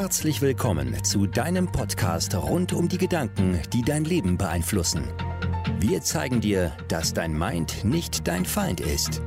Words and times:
Herzlich 0.00 0.40
willkommen 0.40 1.02
zu 1.02 1.26
deinem 1.26 1.72
Podcast 1.72 2.32
rund 2.32 2.72
um 2.72 2.88
die 2.88 2.98
Gedanken, 2.98 3.60
die 3.72 3.82
dein 3.82 4.04
Leben 4.04 4.38
beeinflussen. 4.38 5.02
Wir 5.80 6.02
zeigen 6.02 6.40
dir, 6.40 6.72
dass 6.86 7.12
dein 7.12 7.36
Mind 7.36 7.84
nicht 7.84 8.28
dein 8.28 8.44
Feind 8.44 8.78
ist. 8.78 9.20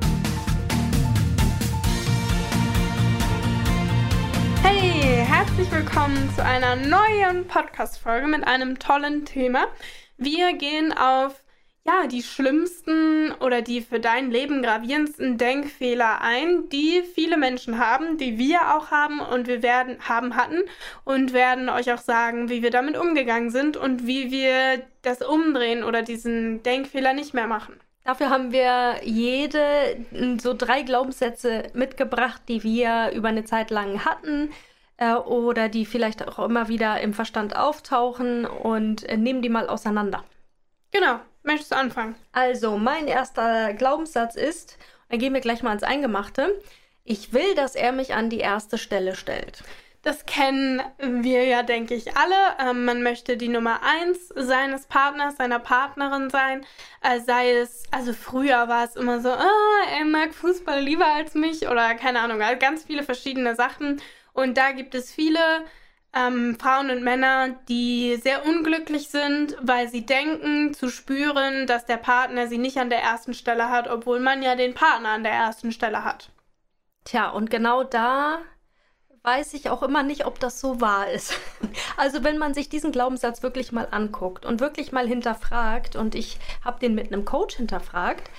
Hey, 4.62 5.22
herzlich 5.26 5.70
willkommen 5.70 6.30
zu 6.34 6.42
einer 6.42 6.74
neuen 6.76 7.46
Podcast-Folge 7.46 8.28
mit 8.28 8.46
einem 8.46 8.78
tollen 8.78 9.26
Thema. 9.26 9.66
Wir 10.16 10.56
gehen 10.56 10.94
auf 10.94 11.42
ja, 11.84 12.06
die 12.06 12.22
schlimmsten 12.22 13.32
oder 13.40 13.60
die 13.60 13.80
für 13.80 13.98
dein 13.98 14.30
Leben 14.30 14.62
gravierendsten 14.62 15.36
Denkfehler 15.36 16.20
ein, 16.20 16.68
die 16.68 17.02
viele 17.14 17.36
Menschen 17.36 17.78
haben, 17.78 18.18
die 18.18 18.38
wir 18.38 18.76
auch 18.76 18.92
haben 18.92 19.20
und 19.20 19.48
wir 19.48 19.62
werden 19.62 19.96
haben 20.08 20.36
hatten 20.36 20.58
und 21.04 21.32
werden 21.32 21.68
euch 21.68 21.92
auch 21.92 21.98
sagen, 21.98 22.48
wie 22.48 22.62
wir 22.62 22.70
damit 22.70 22.96
umgegangen 22.96 23.50
sind 23.50 23.76
und 23.76 24.06
wie 24.06 24.30
wir 24.30 24.82
das 25.02 25.22
umdrehen 25.22 25.82
oder 25.82 26.02
diesen 26.02 26.62
Denkfehler 26.62 27.14
nicht 27.14 27.34
mehr 27.34 27.48
machen. 27.48 27.80
Dafür 28.04 28.30
haben 28.30 28.52
wir 28.52 29.00
jede 29.04 29.96
so 30.40 30.54
drei 30.54 30.82
Glaubenssätze 30.82 31.64
mitgebracht, 31.72 32.42
die 32.48 32.62
wir 32.62 33.10
über 33.14 33.28
eine 33.28 33.44
Zeit 33.44 33.70
lang 33.70 34.04
hatten 34.04 34.50
äh, 34.98 35.14
oder 35.14 35.68
die 35.68 35.86
vielleicht 35.86 36.26
auch 36.26 36.44
immer 36.44 36.68
wieder 36.68 37.00
im 37.00 37.12
Verstand 37.14 37.56
auftauchen 37.56 38.44
und 38.44 39.08
äh, 39.08 39.16
nehmen 39.16 39.42
die 39.42 39.48
mal 39.48 39.68
auseinander. 39.68 40.24
Genau. 40.92 41.20
Möchtest 41.42 41.72
du 41.72 41.76
anfangen? 41.76 42.14
Also, 42.32 42.78
mein 42.78 43.08
erster 43.08 43.74
Glaubenssatz 43.74 44.36
ist, 44.36 44.78
dann 45.08 45.18
gehen 45.18 45.34
wir 45.34 45.40
gleich 45.40 45.62
mal 45.62 45.70
ans 45.70 45.82
Eingemachte. 45.82 46.60
Ich 47.04 47.32
will, 47.32 47.54
dass 47.54 47.74
er 47.74 47.92
mich 47.92 48.14
an 48.14 48.30
die 48.30 48.38
erste 48.38 48.78
Stelle 48.78 49.16
stellt. 49.16 49.64
Das 50.02 50.26
kennen 50.26 50.82
wir 50.98 51.44
ja, 51.44 51.62
denke 51.62 51.94
ich, 51.94 52.16
alle. 52.16 52.34
Ähm, 52.58 52.84
man 52.84 53.02
möchte 53.04 53.36
die 53.36 53.48
Nummer 53.48 53.80
eins 53.82 54.28
seines 54.34 54.86
Partners, 54.86 55.36
seiner 55.36 55.60
Partnerin 55.60 56.28
sein. 56.28 56.66
Äh, 57.02 57.20
sei 57.20 57.52
es, 57.52 57.84
also 57.92 58.12
früher 58.12 58.66
war 58.68 58.84
es 58.84 58.96
immer 58.96 59.20
so, 59.20 59.30
ah, 59.30 59.84
er 59.96 60.04
mag 60.04 60.34
Fußball 60.34 60.80
lieber 60.80 61.06
als 61.06 61.34
mich 61.34 61.68
oder 61.68 61.94
keine 61.94 62.20
Ahnung, 62.20 62.42
also 62.42 62.58
ganz 62.58 62.84
viele 62.84 63.04
verschiedene 63.04 63.54
Sachen. 63.54 64.00
Und 64.32 64.58
da 64.58 64.72
gibt 64.72 64.96
es 64.96 65.12
viele 65.12 65.38
ähm, 66.14 66.58
Frauen 66.58 66.90
und 66.90 67.02
Männer, 67.02 67.56
die 67.68 68.16
sehr 68.22 68.44
unglücklich 68.46 69.08
sind, 69.08 69.56
weil 69.62 69.88
sie 69.88 70.04
denken 70.04 70.74
zu 70.74 70.90
spüren, 70.90 71.66
dass 71.66 71.86
der 71.86 71.96
Partner 71.96 72.48
sie 72.48 72.58
nicht 72.58 72.78
an 72.78 72.90
der 72.90 73.02
ersten 73.02 73.34
Stelle 73.34 73.70
hat, 73.70 73.88
obwohl 73.88 74.20
man 74.20 74.42
ja 74.42 74.54
den 74.54 74.74
Partner 74.74 75.10
an 75.10 75.22
der 75.22 75.32
ersten 75.32 75.72
Stelle 75.72 76.04
hat. 76.04 76.30
Tja, 77.04 77.30
und 77.30 77.50
genau 77.50 77.82
da 77.82 78.40
weiß 79.22 79.54
ich 79.54 79.70
auch 79.70 79.82
immer 79.82 80.02
nicht, 80.02 80.26
ob 80.26 80.38
das 80.40 80.60
so 80.60 80.80
wahr 80.80 81.10
ist. 81.10 81.34
Also 81.96 82.24
wenn 82.24 82.38
man 82.38 82.54
sich 82.54 82.68
diesen 82.68 82.90
Glaubenssatz 82.90 83.42
wirklich 83.42 83.70
mal 83.70 83.86
anguckt 83.90 84.46
und 84.46 84.60
wirklich 84.60 84.92
mal 84.92 85.06
hinterfragt, 85.06 85.94
und 85.94 86.14
ich 86.14 86.38
habe 86.64 86.80
den 86.80 86.94
mit 86.94 87.12
einem 87.12 87.24
Coach 87.24 87.56
hinterfragt, 87.56 88.30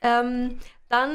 ähm, 0.00 0.58
dann 0.88 1.12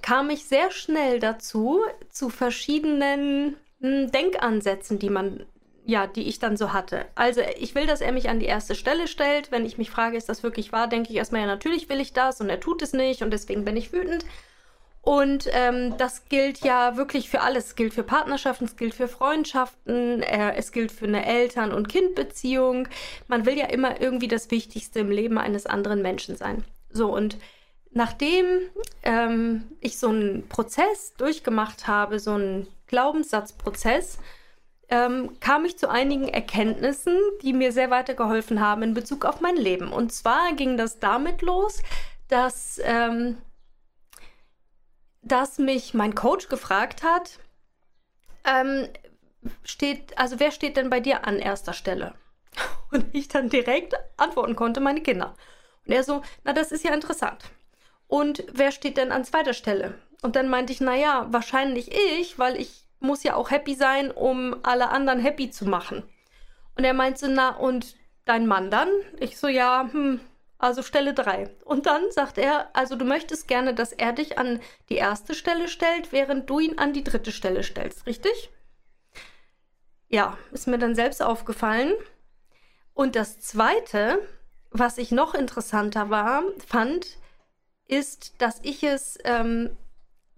kam 0.00 0.30
ich 0.30 0.46
sehr 0.46 0.70
schnell 0.70 1.18
dazu, 1.18 1.82
zu 2.08 2.30
verschiedenen 2.30 3.56
Denkansätzen, 3.84 4.98
die 4.98 5.10
man 5.10 5.46
ja, 5.86 6.06
die 6.06 6.28
ich 6.28 6.38
dann 6.38 6.56
so 6.56 6.72
hatte. 6.72 7.04
Also 7.14 7.42
ich 7.58 7.74
will, 7.74 7.86
dass 7.86 8.00
er 8.00 8.12
mich 8.12 8.28
an 8.28 8.40
die 8.40 8.46
erste 8.46 8.74
Stelle 8.74 9.06
stellt. 9.06 9.52
Wenn 9.52 9.66
ich 9.66 9.76
mich 9.76 9.90
frage, 9.90 10.16
ist 10.16 10.28
das 10.28 10.42
wirklich 10.42 10.72
wahr, 10.72 10.88
denke 10.88 11.10
ich 11.10 11.16
erstmal, 11.16 11.42
ja, 11.42 11.46
natürlich 11.46 11.88
will 11.88 12.00
ich 12.00 12.14
das 12.14 12.40
und 12.40 12.48
er 12.48 12.60
tut 12.60 12.80
es 12.80 12.94
nicht 12.94 13.22
und 13.22 13.30
deswegen 13.30 13.64
bin 13.64 13.76
ich 13.76 13.92
wütend. 13.92 14.24
Und 15.02 15.50
ähm, 15.52 15.98
das 15.98 16.30
gilt 16.30 16.60
ja 16.60 16.96
wirklich 16.96 17.28
für 17.28 17.42
alles. 17.42 17.66
Es 17.66 17.76
gilt 17.76 17.92
für 17.92 18.02
Partnerschaften, 18.02 18.64
es 18.64 18.76
gilt 18.76 18.94
für 18.94 19.06
Freundschaften, 19.06 20.22
äh, 20.22 20.54
es 20.56 20.72
gilt 20.72 20.90
für 20.90 21.04
eine 21.04 21.26
Eltern- 21.26 21.74
und 21.74 21.90
Kindbeziehung. 21.90 22.88
Man 23.28 23.44
will 23.44 23.58
ja 23.58 23.66
immer 23.66 24.00
irgendwie 24.00 24.28
das 24.28 24.50
Wichtigste 24.50 25.00
im 25.00 25.10
Leben 25.10 25.36
eines 25.36 25.66
anderen 25.66 26.00
Menschen 26.00 26.36
sein. 26.36 26.64
So, 26.88 27.14
und 27.14 27.36
nachdem 27.90 28.46
ähm, 29.02 29.64
ich 29.80 29.98
so 29.98 30.08
einen 30.08 30.48
Prozess 30.48 31.12
durchgemacht 31.18 31.86
habe, 31.86 32.18
so 32.18 32.32
einen 32.32 32.66
Glaubenssatzprozess, 32.94 34.18
ähm, 34.88 35.40
kam 35.40 35.64
ich 35.64 35.76
zu 35.76 35.88
einigen 35.88 36.28
Erkenntnissen, 36.28 37.18
die 37.42 37.52
mir 37.52 37.72
sehr 37.72 37.90
weitergeholfen 37.90 38.60
haben 38.60 38.84
in 38.84 38.94
Bezug 38.94 39.24
auf 39.24 39.40
mein 39.40 39.56
Leben. 39.56 39.92
Und 39.92 40.12
zwar 40.12 40.52
ging 40.52 40.76
das 40.76 41.00
damit 41.00 41.42
los, 41.42 41.82
dass, 42.28 42.80
ähm, 42.84 43.38
dass 45.22 45.58
mich 45.58 45.92
mein 45.92 46.14
Coach 46.14 46.48
gefragt 46.48 47.02
hat, 47.02 47.40
ähm, 48.44 48.86
steht, 49.64 50.16
also 50.16 50.38
wer 50.38 50.52
steht 50.52 50.76
denn 50.76 50.88
bei 50.88 51.00
dir 51.00 51.26
an 51.26 51.40
erster 51.40 51.72
Stelle? 51.72 52.14
Und 52.92 53.12
ich 53.12 53.26
dann 53.26 53.48
direkt 53.48 53.94
antworten 54.16 54.54
konnte, 54.54 54.78
meine 54.78 55.00
Kinder. 55.00 55.34
Und 55.84 55.92
er 55.92 56.04
so, 56.04 56.22
na, 56.44 56.52
das 56.52 56.70
ist 56.70 56.84
ja 56.84 56.94
interessant. 56.94 57.42
Und 58.06 58.44
wer 58.52 58.70
steht 58.70 58.98
denn 58.98 59.10
an 59.10 59.24
zweiter 59.24 59.52
Stelle? 59.52 59.94
Und 60.22 60.36
dann 60.36 60.48
meinte 60.48 60.72
ich, 60.72 60.80
naja, 60.80 61.26
wahrscheinlich 61.30 61.92
ich, 61.92 62.38
weil 62.38 62.56
ich 62.56 62.83
muss 63.04 63.22
ja 63.22 63.36
auch 63.36 63.50
happy 63.50 63.74
sein, 63.74 64.10
um 64.10 64.56
alle 64.62 64.88
anderen 64.90 65.20
happy 65.20 65.50
zu 65.50 65.66
machen. 65.66 66.02
Und 66.76 66.84
er 66.84 66.94
meinte 66.94 67.20
so, 67.20 67.26
na, 67.28 67.50
und 67.50 67.96
dein 68.24 68.46
Mann 68.46 68.70
dann? 68.70 68.88
Ich 69.20 69.38
so, 69.38 69.46
ja, 69.46 69.88
hm, 69.92 70.20
also 70.58 70.82
Stelle 70.82 71.14
3. 71.14 71.50
Und 71.64 71.86
dann 71.86 72.10
sagt 72.10 72.38
er, 72.38 72.74
also 72.74 72.96
du 72.96 73.04
möchtest 73.04 73.48
gerne, 73.48 73.74
dass 73.74 73.92
er 73.92 74.12
dich 74.12 74.38
an 74.38 74.60
die 74.88 74.96
erste 74.96 75.34
Stelle 75.34 75.68
stellt, 75.68 76.12
während 76.12 76.48
du 76.48 76.58
ihn 76.58 76.78
an 76.78 76.92
die 76.92 77.04
dritte 77.04 77.32
Stelle 77.32 77.62
stellst, 77.62 78.06
richtig? 78.06 78.50
Ja, 80.08 80.38
ist 80.52 80.66
mir 80.66 80.78
dann 80.78 80.94
selbst 80.94 81.22
aufgefallen. 81.22 81.92
Und 82.94 83.16
das 83.16 83.40
Zweite, 83.40 84.20
was 84.70 84.98
ich 84.98 85.10
noch 85.10 85.34
interessanter 85.34 86.08
war, 86.10 86.42
fand, 86.66 87.18
ist, 87.86 88.40
dass 88.40 88.60
ich 88.62 88.82
es 88.84 89.18
ähm, 89.24 89.76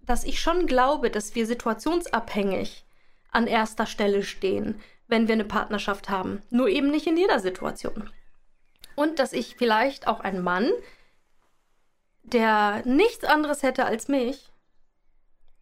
dass 0.07 0.23
ich 0.23 0.39
schon 0.41 0.65
glaube, 0.65 1.11
dass 1.11 1.35
wir 1.35 1.45
situationsabhängig 1.45 2.85
an 3.31 3.45
erster 3.45 3.85
Stelle 3.85 4.23
stehen, 4.23 4.81
wenn 5.07 5.27
wir 5.27 5.33
eine 5.33 5.45
Partnerschaft 5.45 6.09
haben. 6.09 6.41
Nur 6.49 6.69
eben 6.69 6.89
nicht 6.89 7.05
in 7.05 7.17
jeder 7.17 7.39
Situation. 7.39 8.09
Und 8.95 9.19
dass 9.19 9.33
ich 9.33 9.55
vielleicht 9.57 10.07
auch 10.07 10.21
einen 10.21 10.41
Mann, 10.41 10.71
der 12.23 12.81
nichts 12.85 13.25
anderes 13.25 13.61
hätte 13.63 13.85
als 13.85 14.07
mich, 14.07 14.49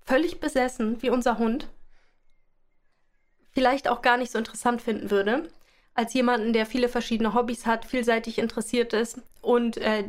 völlig 0.05 0.39
besessen 0.39 1.01
wie 1.01 1.09
unser 1.09 1.37
Hund, 1.37 1.67
vielleicht 3.51 3.87
auch 3.87 4.01
gar 4.01 4.17
nicht 4.17 4.31
so 4.31 4.37
interessant 4.37 4.81
finden 4.81 5.09
würde, 5.09 5.49
als 5.95 6.13
jemanden, 6.13 6.53
der 6.53 6.65
viele 6.65 6.89
verschiedene 6.89 7.33
Hobbys 7.33 7.65
hat, 7.65 7.85
vielseitig 7.85 8.37
interessiert 8.37 8.93
ist 8.93 9.21
und 9.41 9.77
äh, 9.77 10.03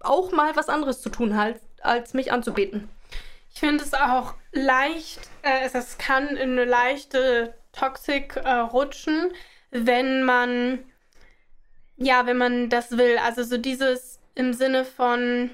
auch 0.00 0.32
mal 0.32 0.56
was 0.56 0.68
anderes 0.68 1.00
zu 1.00 1.10
tun 1.10 1.36
hat, 1.36 1.60
als 1.80 2.12
mich 2.14 2.32
anzubeten. 2.32 2.88
Ich 3.52 3.60
finde 3.60 3.84
es 3.84 3.94
auch 3.94 4.34
leicht, 4.52 5.20
äh, 5.42 5.68
es 5.72 5.98
kann 5.98 6.28
in 6.28 6.52
eine 6.52 6.64
leichte 6.64 7.54
Toxik 7.72 8.36
äh, 8.36 8.48
rutschen, 8.50 9.32
wenn 9.70 10.22
man, 10.22 10.84
ja, 11.96 12.26
wenn 12.26 12.38
man 12.38 12.68
das 12.68 12.96
will. 12.96 13.18
Also 13.18 13.42
so 13.42 13.58
dieses 13.58 14.20
im 14.34 14.52
Sinne 14.52 14.84
von, 14.84 15.50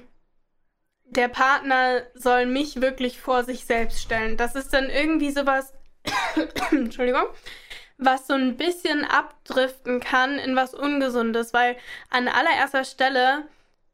der 1.09 1.29
Partner 1.29 2.03
soll 2.13 2.45
mich 2.45 2.81
wirklich 2.81 3.19
vor 3.19 3.43
sich 3.43 3.65
selbst 3.65 4.01
stellen. 4.01 4.37
Das 4.37 4.55
ist 4.55 4.73
dann 4.73 4.89
irgendwie 4.89 5.31
sowas, 5.31 5.73
Entschuldigung, 6.71 7.25
was 7.97 8.27
so 8.27 8.33
ein 8.33 8.57
bisschen 8.57 9.05
abdriften 9.05 9.99
kann 9.99 10.37
in 10.37 10.55
was 10.55 10.73
Ungesundes, 10.73 11.53
weil 11.53 11.77
an 12.09 12.27
allererster 12.27 12.83
Stelle 12.83 13.47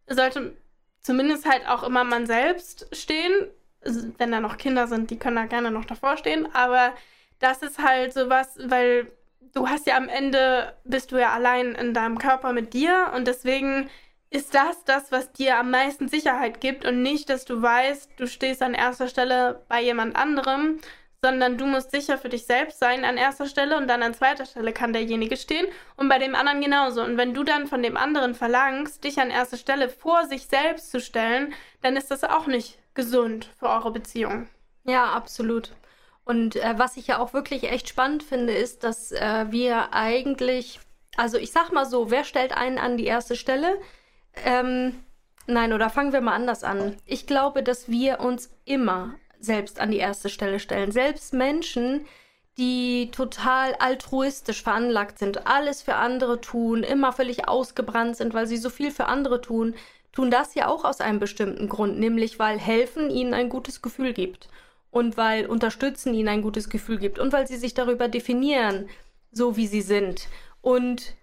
sollte 0.08 0.58
zumindest 1.02 1.46
halt 1.46 1.68
auch 1.68 1.84
immer 1.84 2.04
man 2.04 2.26
selbst 2.26 2.88
stehen 2.96 3.50
wenn 3.86 4.32
da 4.32 4.40
noch 4.40 4.58
Kinder 4.58 4.88
sind, 4.88 5.10
die 5.12 5.20
können 5.20 5.36
da 5.36 5.46
gerne 5.46 5.72
noch 5.72 5.86
davor 5.86 6.18
stehen. 6.18 6.48
Aber 6.54 6.94
das 7.40 7.62
ist 7.62 7.80
halt 7.80 8.14
sowas, 8.14 8.58
weil 8.64 9.12
du 9.54 9.68
hast 9.68 9.88
ja 9.88 9.98
am 9.98 10.10
Ende, 10.10 10.74
bist 10.84 11.12
du 11.12 11.20
ja 11.20 11.34
allein 11.34 11.76
in 11.76 11.94
deinem 11.94 12.18
Körper 12.18 12.54
mit 12.54 12.74
dir 12.74 13.12
und 13.16 13.28
deswegen 13.28 13.90
ist 14.30 14.56
das 14.56 14.84
das, 14.86 15.12
was 15.12 15.32
dir 15.32 15.58
am 15.58 15.70
meisten 15.70 16.08
Sicherheit 16.08 16.60
gibt 16.60 16.86
und 16.86 17.04
nicht, 17.04 17.30
dass 17.30 17.46
du 17.46 17.62
weißt, 17.62 18.12
du 18.18 18.26
stehst 18.28 18.64
an 18.64 18.74
erster 18.74 19.08
Stelle 19.08 19.64
bei 19.68 19.82
jemand 19.82 20.16
anderem, 20.16 20.80
sondern 21.24 21.58
du 21.58 21.66
musst 21.66 21.92
sicher 21.92 22.18
für 22.18 22.30
dich 22.30 22.46
selbst 22.46 22.80
sein 22.80 23.06
an 23.06 23.16
erster 23.16 23.46
Stelle 23.46 23.78
und 23.78 23.88
dann 23.88 24.04
an 24.04 24.14
zweiter 24.14 24.46
Stelle 24.46 24.74
kann 24.74 24.92
derjenige 24.92 25.38
stehen 25.38 25.68
und 25.96 26.10
bei 26.10 26.20
dem 26.20 26.36
anderen 26.36 26.62
genauso. 26.62 27.02
Und 27.02 27.16
wenn 27.16 27.34
du 27.34 27.44
dann 27.44 27.68
von 27.68 27.82
dem 27.82 27.96
anderen 27.96 28.34
verlangst, 28.34 29.04
dich 29.04 29.20
an 29.20 29.30
erster 29.30 29.58
Stelle 29.58 29.88
vor 29.88 30.26
sich 30.26 30.48
selbst 30.48 30.92
zu 30.92 31.00
stellen, 31.00 31.54
dann 31.82 31.96
ist 31.96 32.12
das 32.12 32.24
auch 32.24 32.48
nicht 32.48 32.78
gesund 32.94 33.50
für 33.58 33.70
eure 33.70 33.92
Beziehung. 33.92 34.48
Ja, 34.84 35.12
absolut. 35.12 35.74
Und 36.26 36.56
äh, 36.56 36.76
was 36.78 36.98
ich 36.98 37.08
ja 37.08 37.20
auch 37.20 37.34
wirklich 37.34 37.64
echt 37.70 37.90
spannend 37.90 38.24
finde, 38.24 38.54
ist, 38.54 38.84
dass 38.84 39.12
äh, 39.12 39.46
wir 39.50 39.94
eigentlich, 39.94 40.80
also 41.18 41.38
ich 41.38 41.52
sag 41.52 41.72
mal 41.72 41.86
so, 41.86 42.12
wer 42.12 42.24
stellt 42.24 42.54
einen 42.54 42.78
an 42.78 42.98
die 42.98 43.06
erste 43.06 43.36
Stelle? 43.36 43.78
Ähm, 44.46 45.04
nein, 45.48 45.74
oder 45.74 45.90
fangen 45.90 46.14
wir 46.14 46.22
mal 46.22 46.36
anders 46.36 46.64
an. 46.64 46.96
Ich 47.06 47.28
glaube, 47.28 47.62
dass 47.64 47.90
wir 47.90 48.20
uns 48.20 48.50
immer 48.66 49.16
selbst 49.40 49.80
an 49.80 49.92
die 49.92 49.98
erste 49.98 50.30
Stelle 50.30 50.60
stellen. 50.60 50.92
Selbst 50.92 51.34
Menschen, 51.34 52.06
die 52.58 53.12
total 53.12 53.74
altruistisch 53.76 54.64
veranlagt 54.64 55.20
sind, 55.20 55.48
alles 55.48 55.82
für 55.82 55.96
andere 55.96 56.40
tun, 56.40 56.84
immer 56.84 57.12
völlig 57.12 57.50
ausgebrannt 57.50 58.16
sind, 58.16 58.34
weil 58.34 58.48
sie 58.48 58.58
so 58.58 58.70
viel 58.70 58.92
für 58.92 59.08
andere 59.08 59.42
tun, 59.42 59.76
tun 60.14 60.32
das 60.32 60.56
ja 60.56 60.68
auch 60.68 60.86
aus 60.86 61.02
einem 61.02 61.20
bestimmten 61.20 61.68
Grund, 61.68 62.00
nämlich 62.00 62.40
weil 62.40 62.58
helfen 62.58 63.10
ihnen 63.10 63.34
ein 63.34 63.50
gutes 63.50 63.82
Gefühl 63.82 64.14
gibt 64.14 64.48
und 64.92 65.18
weil 65.18 65.48
unterstützen 65.48 66.14
ihnen 66.14 66.30
ein 66.30 66.42
gutes 66.42 66.70
Gefühl 66.70 67.00
gibt 67.00 67.20
und 67.20 67.34
weil 67.34 67.48
sie 67.48 67.58
sich 67.58 67.74
darüber 67.74 68.08
definieren, 68.08 68.88
so 69.32 69.58
wie 69.58 69.68
sie 69.68 69.82
sind. 69.82 70.28
Und 70.62 71.16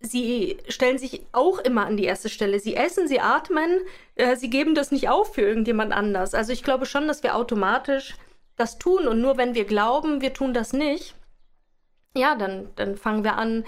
sie 0.00 0.56
stellen 0.68 0.98
sich 0.98 1.26
auch 1.32 1.58
immer 1.58 1.86
an 1.86 1.96
die 1.96 2.04
erste 2.04 2.30
Stelle. 2.30 2.58
Sie 2.58 2.74
essen, 2.74 3.06
sie 3.06 3.20
atmen, 3.20 3.80
äh, 4.14 4.36
sie 4.36 4.48
geben 4.48 4.74
das 4.74 4.90
nicht 4.90 5.08
auf 5.10 5.34
für 5.34 5.42
irgendjemand 5.42 5.92
anders. 5.92 6.34
Also 6.34 6.52
ich 6.52 6.64
glaube 6.64 6.86
schon, 6.86 7.06
dass 7.06 7.22
wir 7.22 7.36
automatisch 7.36 8.16
das 8.56 8.78
tun 8.78 9.06
und 9.06 9.20
nur 9.20 9.36
wenn 9.36 9.54
wir 9.54 9.64
glauben, 9.66 10.20
wir 10.20 10.32
tun 10.32 10.54
das 10.54 10.72
nicht, 10.72 11.14
ja, 12.16 12.34
dann, 12.34 12.70
dann 12.76 12.96
fangen 12.96 13.24
wir 13.24 13.36
an, 13.36 13.64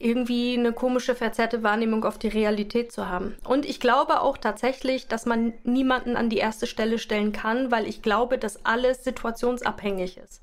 irgendwie 0.00 0.56
eine 0.56 0.72
komische, 0.72 1.14
verzerrte 1.14 1.62
Wahrnehmung 1.62 2.04
auf 2.04 2.18
die 2.18 2.28
Realität 2.28 2.92
zu 2.92 3.08
haben. 3.08 3.36
Und 3.44 3.66
ich 3.66 3.80
glaube 3.80 4.20
auch 4.20 4.38
tatsächlich, 4.38 5.08
dass 5.08 5.26
man 5.26 5.54
niemanden 5.64 6.16
an 6.16 6.28
die 6.28 6.38
erste 6.38 6.66
Stelle 6.66 6.98
stellen 6.98 7.32
kann, 7.32 7.70
weil 7.70 7.86
ich 7.86 8.02
glaube, 8.02 8.38
dass 8.38 8.64
alles 8.64 9.04
situationsabhängig 9.04 10.18
ist. 10.18 10.42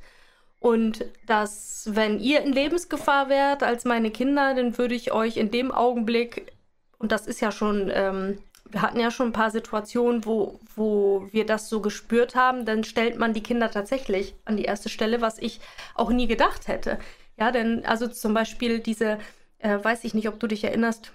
Und 0.60 1.06
dass, 1.28 1.90
wenn 1.92 2.20
ihr 2.20 2.42
in 2.42 2.52
Lebensgefahr 2.52 3.30
wärt 3.30 3.64
als 3.64 3.86
meine 3.86 4.12
Kinder, 4.12 4.54
dann 4.56 4.78
würde 4.78 4.96
ich 4.96 5.12
euch 5.12 5.38
in 5.38 5.52
dem 5.52 5.72
Augenblick, 5.72 6.54
und 6.98 7.12
das 7.12 7.28
ist 7.28 7.40
ja 7.40 7.52
schon, 7.52 7.92
ähm, 7.94 8.40
wir 8.70 8.82
hatten 8.82 9.00
ja 9.00 9.12
schon 9.12 9.28
ein 9.28 9.34
paar 9.34 9.52
Situationen, 9.52 10.26
wo, 10.26 10.60
wo 10.76 11.28
wir 11.32 11.46
das 11.46 11.70
so 11.70 11.82
gespürt 11.82 12.36
haben, 12.36 12.66
dann 12.66 12.84
stellt 12.84 13.20
man 13.20 13.34
die 13.34 13.44
Kinder 13.44 13.70
tatsächlich 13.70 14.34
an 14.44 14.58
die 14.58 14.66
erste 14.66 14.90
Stelle, 14.90 15.22
was 15.22 15.38
ich 15.38 15.62
auch 15.94 16.10
nie 16.10 16.28
gedacht 16.28 16.68
hätte. 16.68 16.98
Ja, 17.38 17.52
denn 17.52 17.86
also 17.86 18.08
zum 18.08 18.34
Beispiel 18.34 18.80
diese 18.80 19.20
äh, 19.66 19.84
weiß 19.84 20.04
ich 20.04 20.14
nicht, 20.14 20.28
ob 20.28 20.40
du 20.40 20.46
dich 20.46 20.64
erinnerst, 20.64 21.12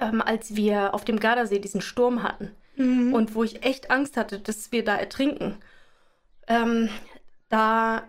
ähm, 0.00 0.20
als 0.20 0.56
wir 0.56 0.94
auf 0.94 1.04
dem 1.04 1.20
Gardasee 1.20 1.60
diesen 1.60 1.80
Sturm 1.80 2.24
hatten 2.24 2.50
mhm. 2.74 3.14
und 3.14 3.36
wo 3.36 3.44
ich 3.44 3.64
echt 3.64 3.90
Angst 3.90 4.16
hatte, 4.16 4.40
dass 4.40 4.72
wir 4.72 4.84
da 4.84 4.96
ertrinken. 4.96 5.56
Ähm, 6.48 6.88
da, 7.48 8.02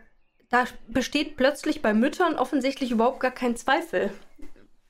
da 0.50 0.66
besteht 0.88 1.38
plötzlich 1.38 1.84
bei 1.84 1.94
Müttern 1.94 2.36
offensichtlich 2.36 2.90
überhaupt 2.90 3.20
gar 3.20 3.32
kein 3.32 3.56
Zweifel, 3.56 4.12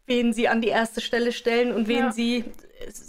wen 0.05 0.31
sie 0.31 0.47
an 0.47 0.61
die 0.61 0.69
erste 0.69 1.01
Stelle 1.01 1.33
stellen 1.33 1.73
und 1.73 1.89
wen 1.89 2.05
ja. 2.05 2.11
sie. 2.13 2.45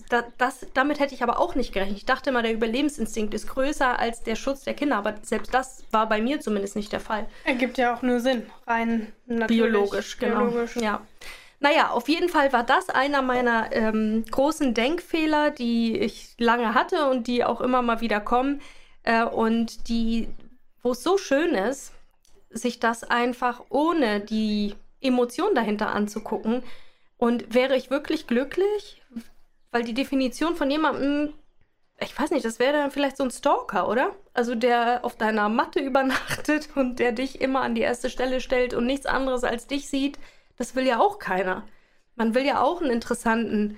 Das, 0.08 0.24
das, 0.38 0.66
damit 0.74 0.98
hätte 0.98 1.14
ich 1.14 1.22
aber 1.22 1.38
auch 1.38 1.54
nicht 1.54 1.72
gerechnet. 1.72 1.98
Ich 1.98 2.04
dachte 2.04 2.30
immer, 2.30 2.42
der 2.42 2.52
Überlebensinstinkt 2.52 3.34
ist 3.34 3.48
größer 3.48 3.98
als 3.98 4.22
der 4.22 4.36
Schutz 4.36 4.62
der 4.62 4.74
Kinder, 4.74 4.96
aber 4.96 5.14
selbst 5.22 5.52
das 5.54 5.84
war 5.90 6.08
bei 6.08 6.20
mir 6.20 6.40
zumindest 6.40 6.76
nicht 6.76 6.92
der 6.92 7.00
Fall. 7.00 7.26
Ergibt 7.44 7.78
ja 7.78 7.94
auch 7.94 8.02
nur 8.02 8.20
Sinn, 8.20 8.46
rein 8.66 9.12
biologisch, 9.26 10.18
genau. 10.18 10.46
Biologisch. 10.46 10.76
Ja. 10.76 11.00
Naja, 11.64 11.92
auf 11.92 12.10
jeden 12.10 12.28
Fall 12.28 12.52
war 12.52 12.62
das 12.62 12.90
einer 12.90 13.22
meiner 13.22 13.72
ähm, 13.72 14.22
großen 14.30 14.74
Denkfehler, 14.74 15.50
die 15.50 15.96
ich 15.96 16.34
lange 16.36 16.74
hatte 16.74 17.08
und 17.08 17.26
die 17.26 17.42
auch 17.42 17.62
immer 17.62 17.80
mal 17.80 18.02
wieder 18.02 18.20
kommen. 18.20 18.60
Äh, 19.02 19.24
und 19.24 19.88
die, 19.88 20.28
wo 20.82 20.90
es 20.90 21.02
so 21.02 21.16
schön 21.16 21.54
ist, 21.54 21.92
sich 22.50 22.80
das 22.80 23.02
einfach 23.02 23.62
ohne 23.70 24.20
die 24.20 24.74
Emotion 25.00 25.54
dahinter 25.54 25.88
anzugucken. 25.88 26.62
Und 27.16 27.54
wäre 27.54 27.76
ich 27.76 27.88
wirklich 27.88 28.26
glücklich? 28.26 29.00
Weil 29.70 29.84
die 29.84 29.94
Definition 29.94 30.56
von 30.56 30.70
jemandem, 30.70 31.32
ich 31.98 32.18
weiß 32.18 32.30
nicht, 32.32 32.44
das 32.44 32.58
wäre 32.58 32.74
dann 32.74 32.90
vielleicht 32.90 33.16
so 33.16 33.24
ein 33.24 33.30
Stalker, 33.30 33.88
oder? 33.88 34.14
Also 34.34 34.54
der 34.54 35.02
auf 35.02 35.16
deiner 35.16 35.48
Matte 35.48 35.80
übernachtet 35.80 36.68
und 36.74 36.98
der 36.98 37.12
dich 37.12 37.40
immer 37.40 37.62
an 37.62 37.74
die 37.74 37.80
erste 37.80 38.10
Stelle 38.10 38.42
stellt 38.42 38.74
und 38.74 38.84
nichts 38.84 39.06
anderes 39.06 39.44
als 39.44 39.66
dich 39.66 39.88
sieht. 39.88 40.18
Das 40.56 40.74
will 40.74 40.86
ja 40.86 41.00
auch 41.00 41.18
keiner. 41.18 41.66
Man 42.16 42.34
will 42.34 42.44
ja 42.44 42.60
auch 42.62 42.80
einen 42.80 42.90
interessanten 42.90 43.76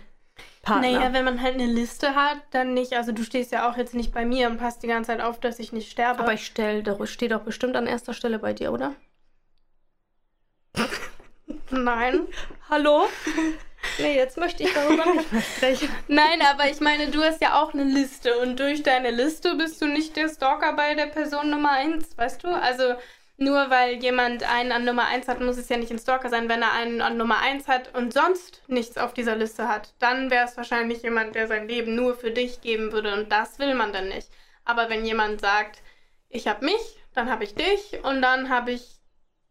Partner. 0.62 0.90
Naja, 0.90 1.12
wenn 1.12 1.24
man 1.24 1.40
halt 1.40 1.54
eine 1.54 1.66
Liste 1.66 2.14
hat, 2.14 2.38
dann 2.50 2.74
nicht. 2.74 2.94
Also 2.94 3.12
du 3.12 3.22
stehst 3.22 3.52
ja 3.52 3.70
auch 3.70 3.76
jetzt 3.76 3.94
nicht 3.94 4.12
bei 4.12 4.24
mir 4.26 4.50
und 4.50 4.58
passt 4.58 4.82
die 4.82 4.88
ganze 4.88 5.12
Zeit 5.12 5.20
auf, 5.20 5.40
dass 5.40 5.58
ich 5.58 5.72
nicht 5.72 5.90
sterbe. 5.90 6.20
Aber 6.20 6.34
ich 6.34 6.44
stell, 6.44 6.82
da 6.82 7.06
steht 7.06 7.30
doch 7.30 7.42
bestimmt 7.42 7.76
an 7.76 7.86
erster 7.86 8.12
Stelle 8.12 8.38
bei 8.38 8.52
dir, 8.52 8.72
oder? 8.72 8.94
Nein. 11.70 12.26
Hallo? 12.68 13.08
Nee, 13.98 14.16
jetzt 14.16 14.36
möchte 14.36 14.64
ich 14.64 14.72
darüber 14.74 15.06
nicht 15.14 15.32
mehr 15.32 15.42
sprechen. 15.42 15.88
Nein, 16.08 16.42
aber 16.42 16.68
ich 16.68 16.80
meine, 16.80 17.08
du 17.08 17.22
hast 17.22 17.40
ja 17.40 17.62
auch 17.62 17.72
eine 17.72 17.84
Liste 17.84 18.36
und 18.38 18.58
durch 18.58 18.82
deine 18.82 19.10
Liste 19.10 19.54
bist 19.54 19.80
du 19.80 19.86
nicht 19.86 20.16
der 20.16 20.28
Stalker 20.28 20.72
bei 20.74 20.94
der 20.94 21.06
Person 21.06 21.50
Nummer 21.50 21.70
1, 21.70 22.18
weißt 22.18 22.44
du? 22.44 22.48
Also 22.48 22.94
nur 23.38 23.70
weil 23.70 24.02
jemand 24.02 24.42
einen 24.44 24.72
an 24.72 24.84
Nummer 24.84 25.06
1 25.06 25.28
hat, 25.28 25.40
muss 25.40 25.58
es 25.58 25.68
ja 25.68 25.76
nicht 25.76 25.90
ein 25.90 25.98
Stalker 25.98 26.30
sein. 26.30 26.48
Wenn 26.48 26.62
er 26.62 26.72
einen 26.72 27.02
an 27.02 27.16
Nummer 27.18 27.38
1 27.38 27.68
hat 27.68 27.94
und 27.94 28.12
sonst 28.12 28.62
nichts 28.66 28.96
auf 28.96 29.12
dieser 29.12 29.36
Liste 29.36 29.68
hat, 29.68 29.94
dann 29.98 30.30
wäre 30.30 30.46
es 30.46 30.56
wahrscheinlich 30.56 31.02
jemand, 31.02 31.34
der 31.34 31.46
sein 31.46 31.68
Leben 31.68 31.94
nur 31.94 32.16
für 32.16 32.30
dich 32.30 32.62
geben 32.62 32.92
würde 32.92 33.12
und 33.14 33.30
das 33.30 33.58
will 33.58 33.74
man 33.74 33.92
dann 33.92 34.08
nicht. 34.08 34.28
Aber 34.64 34.88
wenn 34.88 35.04
jemand 35.04 35.40
sagt, 35.40 35.82
ich 36.28 36.48
habe 36.48 36.64
mich, 36.64 36.98
dann 37.14 37.30
habe 37.30 37.44
ich 37.44 37.54
dich 37.54 38.00
und 38.02 38.22
dann 38.22 38.48
habe 38.48 38.72
ich 38.72 38.96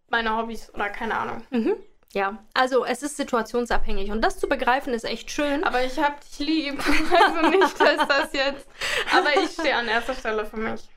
meine 0.10 0.36
Hobbys 0.36 0.74
oder 0.74 0.90
keine 0.90 1.18
Ahnung. 1.18 1.44
Mhm. 1.52 1.76
Ja, 2.12 2.44
also 2.54 2.86
es 2.86 3.04
ist 3.04 3.18
situationsabhängig 3.18 4.10
und 4.10 4.22
das 4.22 4.40
zu 4.40 4.48
begreifen 4.48 4.94
ist 4.94 5.04
echt 5.04 5.30
schön. 5.32 5.64
Aber 5.64 5.84
ich 5.84 6.00
hab 6.00 6.22
dich 6.22 6.40
lieb. 6.40 6.80
Also 7.14 7.50
nicht, 7.50 7.80
dass 7.80 8.08
das 8.08 8.34
jetzt. 8.34 8.68
Aber 9.16 9.36
ich 9.44 9.52
stehe 9.52 9.76
an 9.76 9.88
erster 9.88 10.14
Stelle 10.14 10.46
für 10.46 10.58
mich. 10.58 10.90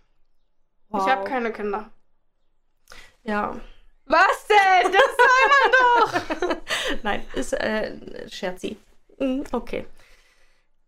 Wow. 0.88 1.02
Ich 1.02 1.12
habe 1.12 1.28
keine 1.28 1.52
Kinder. 1.52 1.90
Ja. 3.28 3.60
Was 4.06 4.46
denn? 4.48 4.90
Das 4.90 5.02
soll 5.18 5.48
man 5.52 6.50
doch! 6.50 6.56
Nein, 7.02 7.22
ist 7.34 7.52
äh, 7.52 8.26
Scherzi. 8.30 8.78
Mhm, 9.18 9.44
okay. 9.52 9.84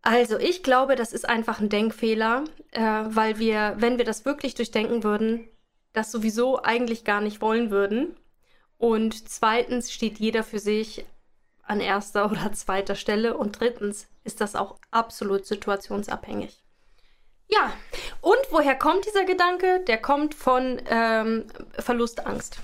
Also, 0.01 0.39
ich 0.39 0.63
glaube, 0.63 0.97
das 0.97 1.13
ist 1.13 1.29
einfach 1.29 1.61
ein 1.61 1.69
Denkfehler, 1.69 2.45
äh, 2.71 2.81
weil 2.81 3.39
wir, 3.39 3.75
wenn 3.77 3.99
wir 3.99 4.07
das 4.07 4.25
wirklich 4.25 4.55
durchdenken 4.55 5.05
würden, 5.05 5.51
das 5.93 6.11
sowieso 6.11 6.63
eigentlich 6.63 7.05
gar 7.05 7.21
nicht 7.21 7.43
wollen 7.43 7.71
würden. 7.71 8.17
Und 8.79 9.29
zweitens 9.29 9.93
steht 9.93 10.19
jeder 10.19 10.43
für 10.43 10.61
sich 10.61 11.05
an 11.63 11.81
erster 11.81 12.31
oder 12.31 12.55
zweiter 12.55 12.95
Stelle. 12.95 13.37
Und 13.37 13.61
drittens 13.61 14.09
ist 14.25 14.41
das 14.41 14.57
auch 14.57 14.79
absolut 14.91 15.45
situationsabhängig. 15.45 16.65
Ja, 17.51 17.73
und 18.21 18.39
woher 18.51 18.77
kommt 18.77 19.07
dieser 19.07 19.25
Gedanke? 19.25 19.81
Der 19.87 19.99
kommt 19.99 20.35
von 20.35 20.81
ähm, 20.89 21.47
Verlustangst. 21.79 22.61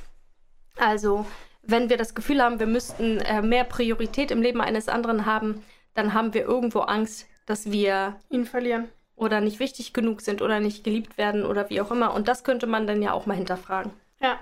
Also, 0.76 1.26
wenn 1.62 1.88
wir 1.88 1.97
das 1.97 2.14
Gefühl 2.14 2.43
haben, 2.43 2.61
wir 2.61 2.66
müssten 2.66 3.19
äh, 3.19 3.43
mehr 3.43 3.64
Priorität 3.64 4.31
im 4.31 4.43
Leben 4.43 4.61
eines 4.61 4.88
anderen 4.88 5.26
haben, 5.26 5.64
dann 5.95 6.14
haben 6.14 6.35
wir 6.35 6.45
irgendwo 6.45 6.81
Angst, 6.81 7.26
dass 7.47 7.71
wir 7.71 8.16
ihn 8.31 8.45
verlieren. 8.45 8.88
Oder 9.16 9.40
nicht 9.40 9.61
wichtig 9.61 9.95
genug 9.95 10.21
sind 10.21 10.43
oder 10.43 10.61
nicht 10.61 10.85
geliebt 10.85 11.16
werden 11.16 11.47
oder 11.47 11.71
wie 11.71 11.81
auch 11.81 11.90
immer. 11.90 12.12
Und 12.12 12.28
das 12.28 12.45
könnte 12.45 12.66
man 12.66 12.87
dann 12.87 13.00
ja 13.00 13.12
auch 13.12 13.25
mal 13.26 13.37
hinterfragen. 13.37 13.93
Ja. 14.21 14.38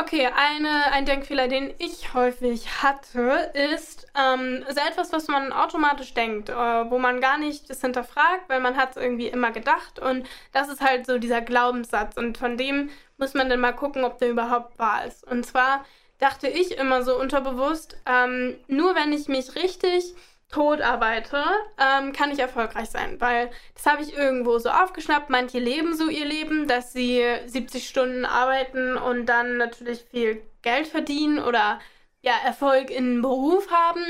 Okay, 0.00 0.26
eine, 0.34 0.92
ein 0.92 1.04
Denkfehler, 1.04 1.46
den 1.46 1.74
ich 1.76 2.14
häufig 2.14 2.82
hatte, 2.82 3.52
ist 3.74 4.06
ähm, 4.18 4.64
so 4.66 4.80
etwas, 4.80 5.12
was 5.12 5.28
man 5.28 5.52
automatisch 5.52 6.14
denkt, 6.14 6.48
äh, 6.48 6.54
wo 6.54 6.98
man 6.98 7.20
gar 7.20 7.36
nicht 7.36 7.68
das 7.68 7.82
hinterfragt, 7.82 8.48
weil 8.48 8.60
man 8.60 8.78
hat 8.78 8.92
es 8.92 8.96
irgendwie 8.96 9.26
immer 9.26 9.50
gedacht 9.50 9.98
und 9.98 10.26
das 10.52 10.70
ist 10.70 10.80
halt 10.80 11.04
so 11.04 11.18
dieser 11.18 11.42
Glaubenssatz 11.42 12.16
und 12.16 12.38
von 12.38 12.56
dem 12.56 12.88
muss 13.18 13.34
man 13.34 13.50
dann 13.50 13.60
mal 13.60 13.72
gucken, 13.72 14.04
ob 14.04 14.18
der 14.18 14.30
überhaupt 14.30 14.78
wahr 14.78 15.04
ist. 15.04 15.22
Und 15.26 15.44
zwar 15.44 15.84
dachte 16.18 16.48
ich 16.48 16.78
immer 16.78 17.02
so 17.02 17.20
unterbewusst, 17.20 17.98
ähm, 18.06 18.56
nur 18.68 18.94
wenn 18.94 19.12
ich 19.12 19.28
mich 19.28 19.54
richtig 19.54 20.14
tot 20.50 20.80
arbeite, 20.80 21.44
ähm, 21.78 22.12
kann 22.12 22.30
ich 22.30 22.38
erfolgreich 22.38 22.90
sein, 22.90 23.20
weil 23.20 23.50
das 23.74 23.86
habe 23.86 24.02
ich 24.02 24.16
irgendwo 24.16 24.58
so 24.58 24.70
aufgeschnappt. 24.70 25.30
Manche 25.30 25.58
leben 25.58 25.96
so 25.96 26.08
ihr 26.08 26.24
Leben, 26.24 26.66
dass 26.66 26.92
sie 26.92 27.24
70 27.46 27.88
Stunden 27.88 28.24
arbeiten 28.24 28.96
und 28.96 29.26
dann 29.26 29.56
natürlich 29.56 30.04
viel 30.10 30.42
Geld 30.62 30.88
verdienen 30.88 31.38
oder 31.38 31.78
ja 32.22 32.32
Erfolg 32.44 32.90
in 32.90 33.22
Beruf 33.22 33.70
haben, 33.70 34.04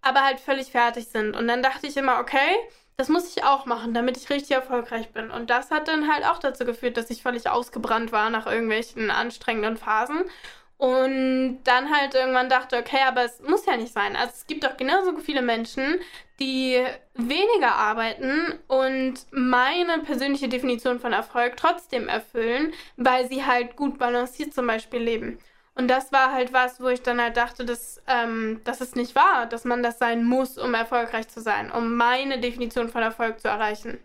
aber 0.00 0.22
halt 0.22 0.40
völlig 0.40 0.70
fertig 0.70 1.08
sind. 1.08 1.36
Und 1.36 1.48
dann 1.48 1.62
dachte 1.62 1.86
ich 1.86 1.96
immer, 1.96 2.20
okay, 2.20 2.56
das 2.96 3.08
muss 3.08 3.36
ich 3.36 3.44
auch 3.44 3.66
machen, 3.66 3.94
damit 3.94 4.16
ich 4.16 4.30
richtig 4.30 4.52
erfolgreich 4.52 5.10
bin. 5.12 5.30
Und 5.30 5.50
das 5.50 5.70
hat 5.70 5.88
dann 5.88 6.12
halt 6.12 6.24
auch 6.24 6.38
dazu 6.38 6.64
geführt, 6.64 6.96
dass 6.96 7.10
ich 7.10 7.22
völlig 7.22 7.48
ausgebrannt 7.48 8.12
war 8.12 8.30
nach 8.30 8.46
irgendwelchen 8.46 9.10
anstrengenden 9.10 9.76
Phasen 9.76 10.22
und 10.78 11.60
dann 11.64 11.94
halt 11.96 12.14
irgendwann 12.14 12.48
dachte, 12.48 12.76
okay, 12.76 12.98
aber 13.06 13.24
es 13.24 13.40
muss 13.40 13.66
ja 13.66 13.76
nicht 13.76 13.92
sein. 13.92 14.16
Also 14.16 14.32
es 14.34 14.46
gibt 14.46 14.64
doch 14.64 14.76
genauso 14.76 15.16
viele 15.18 15.42
Menschen, 15.42 16.00
die 16.40 16.82
weniger 17.14 17.76
arbeiten 17.76 18.58
und 18.66 19.14
meine 19.30 20.00
persönliche 20.00 20.48
Definition 20.48 20.98
von 20.98 21.12
Erfolg 21.12 21.56
trotzdem 21.56 22.08
erfüllen, 22.08 22.72
weil 22.96 23.28
sie 23.28 23.44
halt 23.44 23.76
gut 23.76 23.98
balanciert 23.98 24.54
zum 24.54 24.66
Beispiel 24.66 25.00
leben. 25.00 25.38
Und 25.74 25.88
das 25.88 26.12
war 26.12 26.32
halt 26.32 26.52
was, 26.52 26.80
wo 26.80 26.88
ich 26.88 27.02
dann 27.02 27.20
halt 27.20 27.36
dachte, 27.36 27.64
dass, 27.64 28.02
ähm, 28.06 28.60
dass 28.64 28.80
es 28.80 28.94
nicht 28.94 29.14
wahr, 29.14 29.46
dass 29.46 29.64
man 29.64 29.82
das 29.82 29.98
sein 29.98 30.24
muss, 30.24 30.58
um 30.58 30.74
erfolgreich 30.74 31.28
zu 31.28 31.40
sein, 31.40 31.70
um 31.70 31.96
meine 31.96 32.40
Definition 32.40 32.88
von 32.88 33.02
Erfolg 33.02 33.40
zu 33.40 33.48
erreichen. 33.48 33.98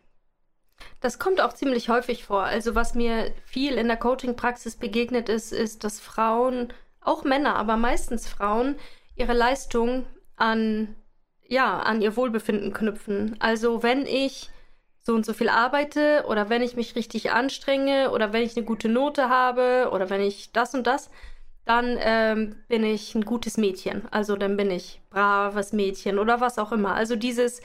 Das 0.99 1.19
kommt 1.19 1.41
auch 1.41 1.53
ziemlich 1.53 1.89
häufig 1.89 2.23
vor. 2.23 2.43
Also 2.43 2.75
was 2.75 2.95
mir 2.95 3.31
viel 3.45 3.73
in 3.73 3.87
der 3.87 3.97
Coaching-Praxis 3.97 4.75
begegnet 4.75 5.29
ist, 5.29 5.53
ist, 5.53 5.83
dass 5.83 5.99
Frauen, 5.99 6.73
auch 7.01 7.23
Männer, 7.23 7.55
aber 7.55 7.77
meistens 7.77 8.27
Frauen, 8.27 8.75
ihre 9.15 9.33
Leistung 9.33 10.05
an, 10.35 10.95
ja, 11.47 11.79
an 11.79 12.01
ihr 12.01 12.15
Wohlbefinden 12.15 12.73
knüpfen. 12.73 13.35
Also 13.39 13.83
wenn 13.83 14.05
ich 14.05 14.49
so 14.99 15.13
und 15.13 15.25
so 15.25 15.33
viel 15.33 15.49
arbeite 15.49 16.25
oder 16.27 16.49
wenn 16.49 16.61
ich 16.61 16.75
mich 16.75 16.95
richtig 16.95 17.31
anstrenge 17.31 18.11
oder 18.11 18.33
wenn 18.33 18.43
ich 18.43 18.57
eine 18.57 18.65
gute 18.65 18.89
Note 18.89 19.29
habe 19.29 19.89
oder 19.93 20.09
wenn 20.09 20.21
ich 20.21 20.51
das 20.51 20.75
und 20.75 20.85
das, 20.85 21.09
dann 21.63 21.97
ähm, 21.99 22.55
bin 22.67 22.83
ich 22.83 23.15
ein 23.15 23.25
gutes 23.25 23.57
Mädchen. 23.57 24.07
Also 24.11 24.35
dann 24.35 24.57
bin 24.57 24.71
ich 24.71 25.01
braves 25.09 25.73
Mädchen 25.73 26.19
oder 26.19 26.41
was 26.41 26.57
auch 26.57 26.71
immer. 26.71 26.95
Also 26.95 27.15
dieses 27.15 27.61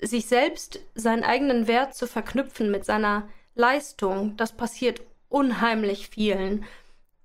sich 0.00 0.26
selbst 0.26 0.80
seinen 0.94 1.24
eigenen 1.24 1.66
Wert 1.66 1.94
zu 1.94 2.06
verknüpfen 2.06 2.70
mit 2.70 2.84
seiner 2.84 3.28
Leistung, 3.54 4.36
das 4.36 4.52
passiert 4.52 5.00
unheimlich 5.28 6.08
vielen. 6.08 6.64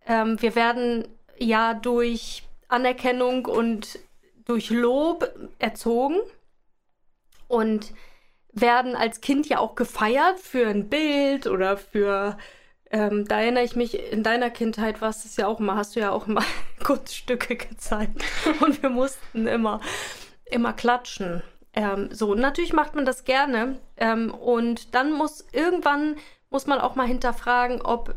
Ähm, 0.06 0.42
wir 0.42 0.56
werden 0.56 1.08
ja 1.38 1.74
durch 1.74 2.44
Anerkennung 2.68 3.46
und 3.46 4.00
durch 4.46 4.70
Lob 4.70 5.32
erzogen 5.60 6.18
und 7.48 7.94
werden 8.52 8.96
als 8.96 9.22
Kind 9.22 9.48
ja 9.48 9.60
auch 9.60 9.76
gefeiert 9.76 10.40
für 10.40 10.68
ein 10.68 10.90
Bild 10.90 11.48
oder 11.48 11.78
für, 11.78 12.38
ähm, 12.92 13.26
da 13.28 13.42
erinnere 13.42 13.64
ich 13.64 13.76
mich, 13.76 14.12
in 14.12 14.24
deiner 14.24 14.50
Kindheit 14.50 15.02
war 15.02 15.10
es 15.10 15.36
ja 15.38 15.48
auch 15.48 15.60
immer, 15.60 15.76
hast 15.76 15.96
du 15.96 16.00
ja 16.00 16.12
auch 16.12 16.28
immer 16.28 16.44
Kunststücke 16.84 17.56
gezeigt 17.56 18.24
und 18.60 18.82
wir 18.82 18.90
mussten 18.90 19.48
immer, 19.48 19.82
immer 20.46 20.74
klatschen. 20.74 21.42
Ähm, 21.74 22.10
so, 22.12 22.36
natürlich 22.36 22.74
macht 22.74 22.96
man 22.96 23.06
das 23.06 23.24
gerne 23.24 23.80
ähm, 23.98 24.34
und 24.34 24.94
dann 24.94 25.12
muss 25.12 25.48
irgendwann 25.52 26.16
muss 26.54 26.68
man 26.68 26.80
auch 26.80 26.96
mal 26.96 27.08
hinterfragen, 27.08 27.82
ob, 27.82 28.16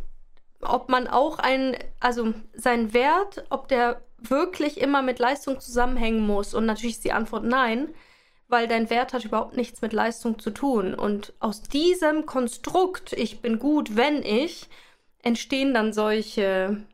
ob 0.60 0.90
man 0.90 1.08
auch 1.08 1.38
ein, 1.38 1.74
also 2.00 2.34
sein 2.52 2.92
Wert, 2.92 3.44
ob 3.48 3.66
der 3.66 4.02
wirklich 4.18 4.78
immer 4.78 5.00
mit 5.00 5.18
Leistung 5.18 5.58
zusammenhängen 5.58 6.24
muss. 6.24 6.52
Und 6.52 6.66
natürlich 6.66 6.96
ist 6.96 7.04
die 7.04 7.12
Antwort 7.12 7.44
nein, 7.44 7.94
weil 8.46 8.68
dein 8.68 8.90
Wert 8.90 9.14
hat 9.14 9.24
überhaupt 9.24 9.56
nichts 9.56 9.80
mit 9.80 9.94
Leistung 9.94 10.38
zu 10.38 10.50
tun. 10.50 10.94
Und 10.94 11.32
aus 11.40 11.62
diesem 11.62 12.26
Konstrukt, 12.26 13.14
ich 13.14 13.40
bin 13.40 13.58
gut, 13.58 13.96
wenn 13.96 14.22
ich, 14.22 14.68
entstehen 15.22 15.72
dann 15.72 15.94
solche, 15.94 16.84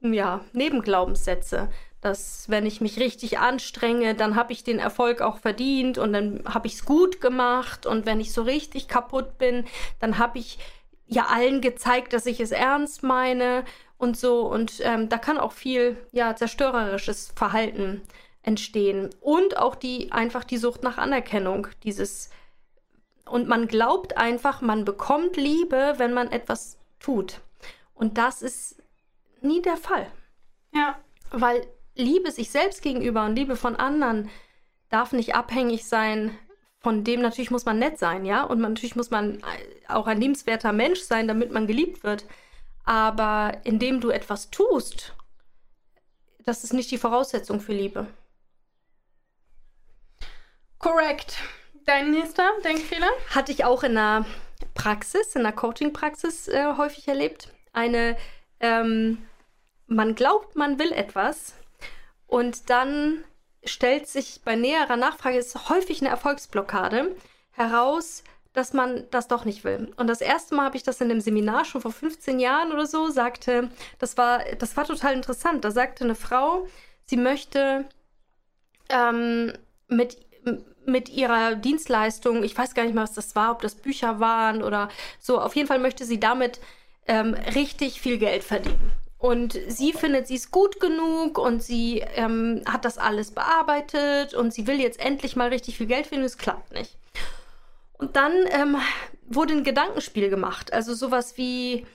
ja, 0.00 0.44
Nebenglaubenssätze 0.52 1.70
dass 2.00 2.48
wenn 2.48 2.66
ich 2.66 2.80
mich 2.80 2.98
richtig 2.98 3.38
anstrenge, 3.38 4.14
dann 4.14 4.34
habe 4.34 4.52
ich 4.52 4.64
den 4.64 4.78
Erfolg 4.78 5.20
auch 5.20 5.38
verdient 5.38 5.98
und 5.98 6.12
dann 6.12 6.42
habe 6.46 6.66
ich 6.66 6.74
es 6.74 6.84
gut 6.84 7.20
gemacht 7.20 7.86
und 7.86 8.06
wenn 8.06 8.20
ich 8.20 8.32
so 8.32 8.42
richtig 8.42 8.88
kaputt 8.88 9.38
bin, 9.38 9.66
dann 9.98 10.18
habe 10.18 10.38
ich 10.38 10.58
ja 11.06 11.26
allen 11.26 11.60
gezeigt, 11.60 12.12
dass 12.12 12.26
ich 12.26 12.40
es 12.40 12.52
ernst 12.52 13.02
meine 13.02 13.64
und 13.98 14.16
so. 14.16 14.42
Und 14.42 14.80
ähm, 14.82 15.08
da 15.08 15.18
kann 15.18 15.38
auch 15.38 15.52
viel 15.52 15.96
ja 16.12 16.34
zerstörerisches 16.34 17.32
Verhalten 17.36 18.00
entstehen 18.42 19.10
und 19.20 19.58
auch 19.58 19.74
die 19.74 20.12
einfach 20.12 20.44
die 20.44 20.56
Sucht 20.56 20.82
nach 20.82 20.96
Anerkennung, 20.96 21.66
dieses 21.84 22.30
und 23.26 23.46
man 23.46 23.68
glaubt 23.68 24.16
einfach, 24.16 24.60
man 24.60 24.84
bekommt 24.84 25.36
Liebe, 25.36 25.94
wenn 25.98 26.12
man 26.12 26.32
etwas 26.32 26.78
tut. 26.98 27.40
Und 27.94 28.18
das 28.18 28.42
ist 28.42 28.82
nie 29.40 29.62
der 29.62 29.76
Fall. 29.76 30.10
Ja, 30.72 30.98
weil 31.30 31.64
Liebe 31.94 32.30
sich 32.30 32.50
selbst 32.50 32.82
gegenüber 32.82 33.24
und 33.24 33.36
Liebe 33.36 33.56
von 33.56 33.76
anderen 33.76 34.30
darf 34.88 35.12
nicht 35.12 35.34
abhängig 35.34 35.86
sein 35.86 36.36
von 36.78 37.04
dem. 37.04 37.20
Natürlich 37.20 37.50
muss 37.50 37.64
man 37.64 37.78
nett 37.78 37.98
sein, 37.98 38.24
ja, 38.24 38.42
und 38.42 38.60
man, 38.60 38.72
natürlich 38.72 38.96
muss 38.96 39.10
man 39.10 39.42
auch 39.88 40.06
ein 40.06 40.20
liebenswerter 40.20 40.72
Mensch 40.72 41.00
sein, 41.00 41.28
damit 41.28 41.52
man 41.52 41.66
geliebt 41.66 42.02
wird. 42.02 42.24
Aber 42.84 43.58
indem 43.64 44.00
du 44.00 44.10
etwas 44.10 44.50
tust, 44.50 45.14
das 46.44 46.64
ist 46.64 46.72
nicht 46.72 46.90
die 46.90 46.98
Voraussetzung 46.98 47.60
für 47.60 47.72
Liebe. 47.72 48.06
Korrekt. 50.78 51.36
Dein 51.84 52.10
nächster 52.10 52.48
Denkfehler? 52.64 53.10
Hatte 53.34 53.52
ich 53.52 53.64
auch 53.64 53.82
in 53.82 53.94
der 53.94 54.24
Praxis, 54.74 55.36
in 55.36 55.42
der 55.42 55.52
Coaching-Praxis 55.52 56.48
äh, 56.48 56.74
häufig 56.76 57.06
erlebt. 57.06 57.52
Eine, 57.72 58.16
ähm, 58.60 59.18
man 59.86 60.14
glaubt, 60.14 60.56
man 60.56 60.78
will 60.78 60.92
etwas, 60.92 61.54
und 62.30 62.70
dann 62.70 63.24
stellt 63.64 64.06
sich 64.06 64.40
bei 64.44 64.54
näherer 64.54 64.96
Nachfrage, 64.96 65.36
ist 65.36 65.68
häufig 65.68 66.00
eine 66.00 66.10
Erfolgsblockade, 66.10 67.14
heraus, 67.50 68.22
dass 68.52 68.72
man 68.72 69.04
das 69.10 69.28
doch 69.28 69.44
nicht 69.44 69.64
will. 69.64 69.92
Und 69.96 70.06
das 70.06 70.20
erste 70.20 70.54
Mal 70.54 70.66
habe 70.66 70.76
ich 70.76 70.84
das 70.84 71.00
in 71.00 71.10
einem 71.10 71.20
Seminar 71.20 71.64
schon 71.64 71.80
vor 71.80 71.92
15 71.92 72.38
Jahren 72.38 72.72
oder 72.72 72.86
so, 72.86 73.10
sagte, 73.10 73.68
das 73.98 74.16
war, 74.16 74.44
das 74.58 74.76
war 74.76 74.86
total 74.86 75.14
interessant. 75.14 75.64
Da 75.64 75.72
sagte 75.72 76.04
eine 76.04 76.14
Frau, 76.14 76.66
sie 77.04 77.16
möchte 77.16 77.84
ähm, 78.88 79.52
mit, 79.88 80.16
mit 80.86 81.08
ihrer 81.08 81.56
Dienstleistung, 81.56 82.44
ich 82.44 82.56
weiß 82.56 82.74
gar 82.74 82.84
nicht 82.84 82.94
mehr, 82.94 83.04
was 83.04 83.14
das 83.14 83.34
war, 83.34 83.50
ob 83.50 83.62
das 83.62 83.74
Bücher 83.74 84.20
waren 84.20 84.62
oder 84.62 84.88
so, 85.18 85.40
auf 85.40 85.56
jeden 85.56 85.68
Fall 85.68 85.80
möchte 85.80 86.04
sie 86.04 86.20
damit 86.20 86.60
ähm, 87.06 87.34
richtig 87.34 88.00
viel 88.00 88.18
Geld 88.18 88.44
verdienen. 88.44 88.92
Und 89.20 89.58
sie 89.68 89.92
findet, 89.92 90.28
sie 90.28 90.36
ist 90.36 90.50
gut 90.50 90.80
genug 90.80 91.36
und 91.36 91.62
sie 91.62 91.98
ähm, 92.14 92.62
hat 92.66 92.86
das 92.86 92.96
alles 92.96 93.32
bearbeitet 93.32 94.32
und 94.32 94.54
sie 94.54 94.66
will 94.66 94.80
jetzt 94.80 94.98
endlich 94.98 95.36
mal 95.36 95.50
richtig 95.50 95.76
viel 95.76 95.86
Geld 95.86 96.06
finden, 96.06 96.24
es 96.24 96.38
klappt 96.38 96.72
nicht. 96.72 96.96
Und 97.98 98.16
dann 98.16 98.32
ähm, 98.48 98.78
wurde 99.26 99.52
ein 99.52 99.62
Gedankenspiel 99.62 100.30
gemacht. 100.30 100.72
Also 100.72 100.94
sowas 100.94 101.36
wie, 101.36 101.86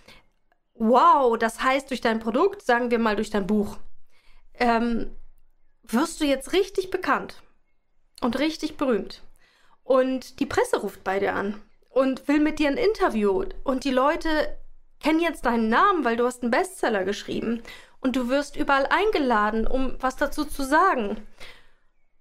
wow, 0.76 1.36
das 1.36 1.64
heißt 1.64 1.90
durch 1.90 2.00
dein 2.00 2.20
Produkt, 2.20 2.62
sagen 2.62 2.92
wir 2.92 3.00
mal 3.00 3.16
durch 3.16 3.32
dein 3.32 3.48
Buch, 3.48 3.78
ähm, 4.60 5.10
wirst 5.82 6.22
du 6.22 6.26
jetzt 6.26 6.54
richtig 6.54 6.92
bekannt 6.92 7.42
und 8.22 8.38
richtig 8.38 8.78
berühmt. 8.78 9.24
Und 9.84 10.40
die 10.40 10.46
Presse 10.46 10.78
ruft 10.78 11.04
bei 11.04 11.18
dir 11.18 11.34
an 11.34 11.60
und 11.90 12.28
will 12.28 12.40
mit 12.40 12.60
dir 12.60 12.68
ein 12.68 12.78
Interview. 12.78 13.46
Und 13.64 13.84
die 13.84 13.92
Leute 13.92 14.56
kennen 15.06 15.20
jetzt 15.20 15.46
deinen 15.46 15.70
Namen, 15.70 16.04
weil 16.04 16.18
du 16.18 16.26
hast 16.26 16.42
einen 16.42 16.50
Bestseller 16.50 17.04
geschrieben 17.04 17.62
und 18.00 18.16
du 18.16 18.28
wirst 18.28 18.56
überall 18.56 18.88
eingeladen, 18.88 19.68
um 19.68 19.96
was 20.00 20.16
dazu 20.16 20.46
zu 20.46 20.64
sagen. 20.64 21.24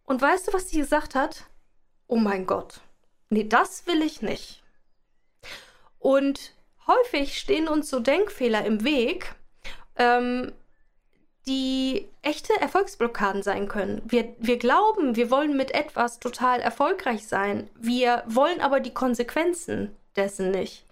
Und 0.05 0.21
weißt 0.21 0.49
du, 0.49 0.53
was 0.53 0.69
sie 0.69 0.77
gesagt 0.77 1.15
hat? 1.15 1.45
Oh 2.09 2.17
mein 2.17 2.45
Gott. 2.45 2.83
Nee, 3.31 3.45
das 3.45 3.87
will 3.87 4.03
ich 4.03 4.21
nicht. 4.21 4.63
Und 5.99 6.53
häufig 6.87 7.39
stehen 7.39 7.69
uns 7.69 7.89
so 7.89 8.01
Denkfehler 8.01 8.67
im 8.67 8.85
Weg, 8.85 9.35
ähm, 9.97 10.53
die 11.47 12.07
echte 12.21 12.53
Erfolgsblockaden 12.61 13.43
sein 13.43 13.67
können. 13.67 14.03
Wir, 14.05 14.37
wir 14.39 14.59
glauben, 14.59 15.17
wir 15.17 15.31
wollen 15.31 15.57
mit 15.57 15.71
etwas 15.71 16.21
total 16.21 16.61
erfolgreich 16.61 17.27
sein. 17.27 17.71
Wir 17.77 18.25
wollen 18.27 18.61
aber 18.61 18.81
die 18.81 18.93
Konsequenzen 18.93 19.97
dessen 20.17 20.51
nicht. 20.51 20.85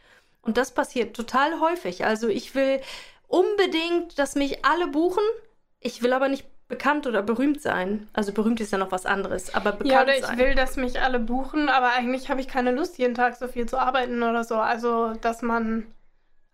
Und 0.42 0.56
das 0.56 0.72
passiert 0.72 1.16
total 1.16 1.60
häufig. 1.60 2.04
Also 2.04 2.28
ich 2.28 2.54
will 2.54 2.80
unbedingt, 3.28 4.18
dass 4.18 4.34
mich 4.34 4.64
alle 4.64 4.88
buchen. 4.88 5.22
Ich 5.80 6.02
will 6.02 6.12
aber 6.12 6.28
nicht 6.28 6.44
bekannt 6.68 7.06
oder 7.06 7.22
berühmt 7.22 7.60
sein. 7.60 8.08
Also 8.12 8.32
berühmt 8.32 8.60
ist 8.60 8.72
ja 8.72 8.78
noch 8.78 8.92
was 8.92 9.06
anderes, 9.06 9.54
aber 9.54 9.72
bekannt 9.72 9.92
Ja, 9.92 10.02
oder 10.02 10.16
ich 10.16 10.24
sein. 10.24 10.38
will, 10.38 10.54
dass 10.54 10.76
mich 10.76 11.00
alle 11.00 11.18
buchen, 11.18 11.68
aber 11.68 11.90
eigentlich 11.92 12.28
habe 12.30 12.40
ich 12.40 12.48
keine 12.48 12.72
Lust, 12.72 12.98
jeden 12.98 13.14
Tag 13.14 13.36
so 13.36 13.46
viel 13.46 13.66
zu 13.66 13.78
arbeiten 13.78 14.22
oder 14.22 14.42
so. 14.42 14.56
Also, 14.56 15.12
dass 15.20 15.42
man 15.42 15.86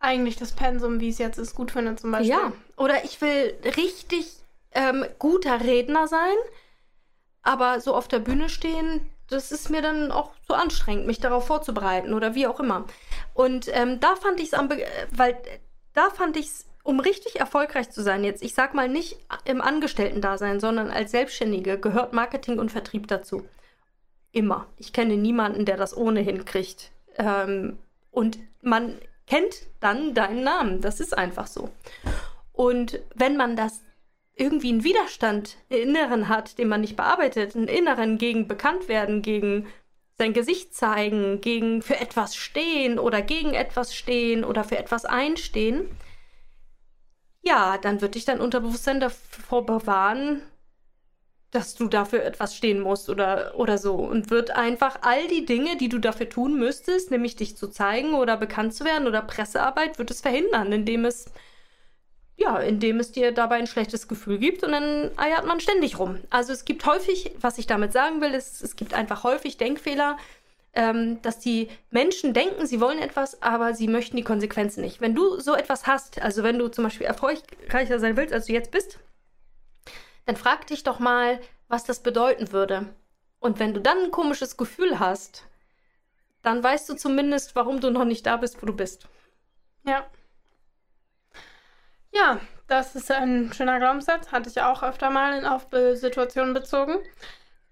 eigentlich 0.00 0.36
das 0.36 0.52
Pensum, 0.52 1.00
wie 1.00 1.08
es 1.08 1.18
jetzt 1.18 1.38
ist, 1.38 1.54
gut 1.54 1.70
findet 1.70 2.00
zum 2.00 2.10
Beispiel. 2.12 2.30
Ja, 2.30 2.52
oder 2.76 3.04
ich 3.04 3.20
will 3.20 3.54
richtig 3.76 4.32
ähm, 4.72 5.04
guter 5.18 5.60
Redner 5.60 6.08
sein, 6.08 6.36
aber 7.42 7.80
so 7.80 7.94
auf 7.94 8.08
der 8.08 8.18
Bühne 8.18 8.48
stehen, 8.48 9.08
das 9.28 9.52
ist 9.52 9.70
mir 9.70 9.82
dann 9.82 10.10
auch 10.10 10.32
zu 10.46 10.54
anstrengend, 10.54 11.06
mich 11.06 11.20
darauf 11.20 11.46
vorzubereiten 11.46 12.14
oder 12.14 12.34
wie 12.34 12.46
auch 12.46 12.60
immer. 12.60 12.86
Und 13.34 13.68
ähm, 13.72 14.00
da 14.00 14.16
fand 14.16 14.40
ich 14.40 14.48
es 14.48 14.54
am, 14.54 14.70
weil 15.10 15.36
da 15.92 16.10
fand 16.10 16.36
ich 16.36 16.46
es, 16.46 16.66
um 16.82 17.00
richtig 17.00 17.38
erfolgreich 17.38 17.90
zu 17.90 18.02
sein 18.02 18.24
jetzt, 18.24 18.42
ich 18.42 18.54
sag 18.54 18.72
mal 18.72 18.88
nicht 18.88 19.18
im 19.44 19.60
Angestellten-Dasein, 19.60 20.60
sondern 20.60 20.90
als 20.90 21.10
Selbstständige 21.10 21.78
gehört 21.78 22.14
Marketing 22.14 22.58
und 22.58 22.72
Vertrieb 22.72 23.08
dazu. 23.08 23.46
Immer. 24.32 24.66
Ich 24.76 24.92
kenne 24.92 25.16
niemanden, 25.16 25.64
der 25.64 25.76
das 25.76 25.96
ohnehin 25.96 26.44
kriegt. 26.44 26.90
Ähm, 27.16 27.78
und 28.10 28.38
man 28.62 28.98
kennt 29.26 29.54
dann 29.80 30.14
deinen 30.14 30.42
Namen. 30.42 30.80
Das 30.80 31.00
ist 31.00 31.16
einfach 31.16 31.46
so. 31.46 31.70
Und 32.52 33.00
wenn 33.14 33.36
man 33.36 33.56
das 33.56 33.82
irgendwie 34.38 34.70
einen 34.70 34.84
Widerstand 34.84 35.56
einen 35.70 35.82
inneren 35.82 36.28
hat, 36.28 36.58
den 36.58 36.68
man 36.68 36.80
nicht 36.80 36.96
bearbeitet, 36.96 37.56
einen 37.56 37.68
inneren 37.68 38.18
gegen 38.18 38.48
bekannt 38.48 38.88
werden, 38.88 39.22
gegen 39.22 39.66
sein 40.16 40.32
Gesicht 40.32 40.74
zeigen, 40.74 41.40
gegen 41.40 41.82
für 41.82 42.00
etwas 42.00 42.36
stehen 42.36 42.98
oder 42.98 43.22
gegen 43.22 43.54
etwas 43.54 43.94
stehen 43.94 44.44
oder 44.44 44.64
für 44.64 44.78
etwas 44.78 45.04
einstehen, 45.04 45.88
ja, 47.42 47.78
dann 47.78 48.00
wird 48.00 48.14
dich 48.14 48.24
dein 48.24 48.40
Unterbewusstsein 48.40 49.00
davor 49.00 49.64
bewahren, 49.64 50.42
dass 51.50 51.74
du 51.74 51.88
dafür 51.88 52.24
etwas 52.24 52.54
stehen 52.54 52.80
musst 52.80 53.08
oder, 53.08 53.54
oder 53.56 53.78
so. 53.78 53.94
Und 53.94 54.30
wird 54.30 54.50
einfach 54.50 54.98
all 55.00 55.28
die 55.28 55.46
Dinge, 55.46 55.76
die 55.76 55.88
du 55.88 55.98
dafür 55.98 56.28
tun 56.28 56.58
müsstest, 56.58 57.10
nämlich 57.10 57.36
dich 57.36 57.56
zu 57.56 57.68
zeigen 57.68 58.14
oder 58.14 58.36
bekannt 58.36 58.74
zu 58.74 58.84
werden 58.84 59.08
oder 59.08 59.22
Pressearbeit, 59.22 59.98
wird 59.98 60.10
es 60.10 60.20
verhindern, 60.20 60.72
indem 60.72 61.06
es, 61.06 61.26
ja, 62.38 62.58
indem 62.60 63.00
es 63.00 63.10
dir 63.10 63.32
dabei 63.32 63.56
ein 63.56 63.66
schlechtes 63.66 64.06
Gefühl 64.06 64.38
gibt 64.38 64.62
und 64.62 64.70
dann 64.70 65.10
eiert 65.18 65.44
man 65.44 65.58
ständig 65.58 65.98
rum. 65.98 66.20
Also 66.30 66.52
es 66.52 66.64
gibt 66.64 66.86
häufig, 66.86 67.32
was 67.40 67.58
ich 67.58 67.66
damit 67.66 67.92
sagen 67.92 68.20
will, 68.20 68.32
ist, 68.32 68.62
es 68.62 68.76
gibt 68.76 68.94
einfach 68.94 69.24
häufig 69.24 69.56
Denkfehler, 69.56 70.16
ähm, 70.72 71.20
dass 71.22 71.40
die 71.40 71.68
Menschen 71.90 72.34
denken, 72.34 72.64
sie 72.64 72.80
wollen 72.80 73.00
etwas, 73.00 73.42
aber 73.42 73.74
sie 73.74 73.88
möchten 73.88 74.16
die 74.16 74.22
Konsequenzen 74.22 74.82
nicht. 74.82 75.00
Wenn 75.00 75.16
du 75.16 75.40
so 75.40 75.56
etwas 75.56 75.88
hast, 75.88 76.22
also 76.22 76.44
wenn 76.44 76.60
du 76.60 76.68
zum 76.68 76.84
Beispiel 76.84 77.08
erfolgreicher 77.08 77.98
sein 77.98 78.16
willst, 78.16 78.32
als 78.32 78.46
du 78.46 78.52
jetzt 78.52 78.70
bist, 78.70 79.00
dann 80.24 80.36
frag 80.36 80.68
dich 80.68 80.84
doch 80.84 81.00
mal, 81.00 81.40
was 81.66 81.82
das 81.82 82.04
bedeuten 82.04 82.52
würde. 82.52 82.86
Und 83.40 83.58
wenn 83.58 83.74
du 83.74 83.80
dann 83.80 83.98
ein 83.98 84.10
komisches 84.12 84.56
Gefühl 84.56 85.00
hast, 85.00 85.42
dann 86.42 86.62
weißt 86.62 86.88
du 86.88 86.94
zumindest, 86.94 87.56
warum 87.56 87.80
du 87.80 87.90
noch 87.90 88.04
nicht 88.04 88.26
da 88.26 88.36
bist, 88.36 88.62
wo 88.62 88.66
du 88.66 88.76
bist. 88.76 89.08
Ja. 89.84 90.06
Ja, 92.12 92.40
das 92.66 92.94
ist 92.94 93.10
ein 93.10 93.52
schöner 93.52 93.78
Glaubenssatz. 93.78 94.32
Hatte 94.32 94.48
ich 94.48 94.60
auch 94.60 94.82
öfter 94.82 95.10
mal 95.10 95.38
in 95.38 95.44
auf 95.44 95.66
Situationen 95.94 96.54
bezogen. 96.54 96.98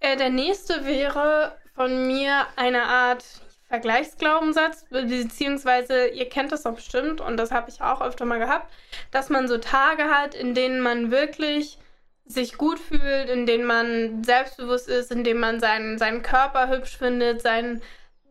Äh, 0.01 0.17
der 0.17 0.31
nächste 0.31 0.85
wäre 0.85 1.57
von 1.75 2.07
mir 2.07 2.47
eine 2.57 2.85
Art 2.85 3.25
Vergleichsglaubenssatz, 3.69 4.85
beziehungsweise 4.91 6.07
ihr 6.09 6.29
kennt 6.29 6.53
das 6.53 6.63
doch 6.63 6.75
bestimmt 6.75 7.21
und 7.21 7.37
das 7.37 7.51
habe 7.51 7.69
ich 7.69 7.81
auch 7.81 8.01
öfter 8.01 8.25
mal 8.25 8.39
gehabt, 8.39 8.73
dass 9.11 9.29
man 9.29 9.49
so 9.49 9.59
Tage 9.59 10.05
hat, 10.05 10.35
in 10.37 10.55
denen 10.55 10.81
man 10.81 11.11
wirklich 11.11 11.79
sich 12.25 12.59
gut 12.59 12.79
fühlt, 12.79 13.29
in 13.29 13.47
denen 13.47 13.65
man 13.65 14.23
selbstbewusst 14.23 14.89
ist, 14.89 15.11
in 15.11 15.25
denen 15.25 15.41
man 15.41 15.59
seinen, 15.61 15.99
seinen 15.99 16.23
Körper 16.23 16.69
hübsch 16.69 16.97
findet, 16.97 17.43
sein, 17.43 17.83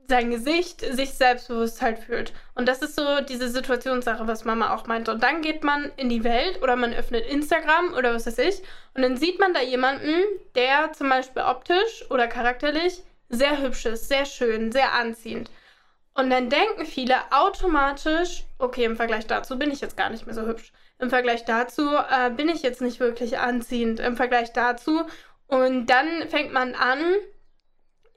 sein 0.07 0.31
Gesicht, 0.31 0.81
sich 0.81 1.13
selbstbewusst 1.13 1.81
halt 1.81 1.99
fühlt. 1.99 2.33
Und 2.53 2.67
das 2.67 2.81
ist 2.81 2.95
so 2.95 3.21
diese 3.21 3.49
Situationssache, 3.49 4.27
was 4.27 4.45
Mama 4.45 4.73
auch 4.73 4.87
meinte. 4.87 5.11
Und 5.11 5.23
dann 5.23 5.41
geht 5.41 5.63
man 5.63 5.91
in 5.97 6.09
die 6.09 6.23
Welt 6.23 6.61
oder 6.61 6.75
man 6.75 6.93
öffnet 6.93 7.25
Instagram 7.25 7.93
oder 7.93 8.13
was 8.13 8.27
weiß 8.27 8.37
ich 8.39 8.61
und 8.95 9.01
dann 9.01 9.17
sieht 9.17 9.39
man 9.39 9.53
da 9.53 9.61
jemanden, 9.61 10.23
der 10.55 10.93
zum 10.93 11.09
Beispiel 11.09 11.43
optisch 11.43 12.05
oder 12.09 12.27
charakterlich 12.27 13.03
sehr 13.29 13.61
hübsch 13.61 13.85
ist, 13.85 14.07
sehr 14.07 14.25
schön, 14.25 14.71
sehr 14.71 14.93
anziehend. 14.93 15.51
Und 16.13 16.29
dann 16.29 16.49
denken 16.49 16.85
viele 16.85 17.15
automatisch, 17.31 18.45
okay, 18.57 18.85
im 18.85 18.95
Vergleich 18.95 19.27
dazu 19.27 19.59
bin 19.59 19.69
ich 19.69 19.81
jetzt 19.81 19.97
gar 19.97 20.09
nicht 20.09 20.25
mehr 20.25 20.33
so 20.33 20.47
hübsch. 20.47 20.71
Im 20.97 21.09
Vergleich 21.09 21.43
dazu 21.43 21.89
äh, 21.93 22.29
bin 22.29 22.47
ich 22.47 22.61
jetzt 22.61 22.81
nicht 22.81 23.01
wirklich 23.01 23.37
anziehend. 23.37 23.99
Im 23.99 24.15
Vergleich 24.15 24.53
dazu. 24.53 25.01
Und 25.47 25.87
dann 25.87 26.29
fängt 26.29 26.53
man 26.53 26.73
an, 26.73 27.01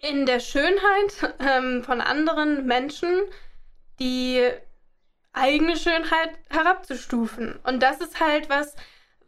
in 0.00 0.26
der 0.26 0.40
Schönheit 0.40 1.35
ähm, 1.40 1.85
von 1.85 2.00
anderen 2.00 2.67
Menschen 2.67 3.23
die 3.99 4.49
eigene 5.33 5.76
Schönheit 5.76 6.31
herabzustufen. 6.50 7.59
Und 7.64 7.83
das 7.83 8.00
ist 8.00 8.21
halt 8.21 8.49
was, 8.49 8.75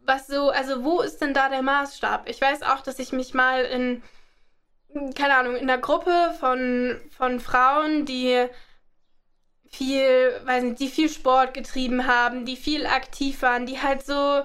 was 0.03 0.27
so, 0.27 0.51
also 0.51 0.85
wo 0.85 1.01
ist 1.01 1.21
denn 1.21 1.35
da 1.35 1.49
der 1.49 1.63
Maßstab? 1.63 2.29
Ich 2.29 2.41
weiß 2.41 2.63
auch, 2.63 2.81
dass 2.81 2.99
ich 2.99 3.13
mich 3.13 3.35
mal 3.35 3.65
in, 3.65 4.03
keine 5.15 5.37
Ahnung, 5.37 5.57
in 5.57 5.71
einer 5.71 5.81
Gruppe 5.81 6.35
von, 6.39 7.01
von 7.17 7.41
Frauen, 7.41 8.07
die 8.07 8.47
viel, 9.71 10.41
weiß 10.45 10.65
nicht, 10.65 10.81
die 10.81 10.89
viel 10.89 11.09
Sport 11.09 11.55
getrieben 11.55 12.07
haben, 12.07 12.45
die 12.45 12.57
viel 12.57 12.87
aktiv 12.87 13.43
waren, 13.43 13.67
die 13.67 13.81
halt 13.81 14.05
so 14.05 14.43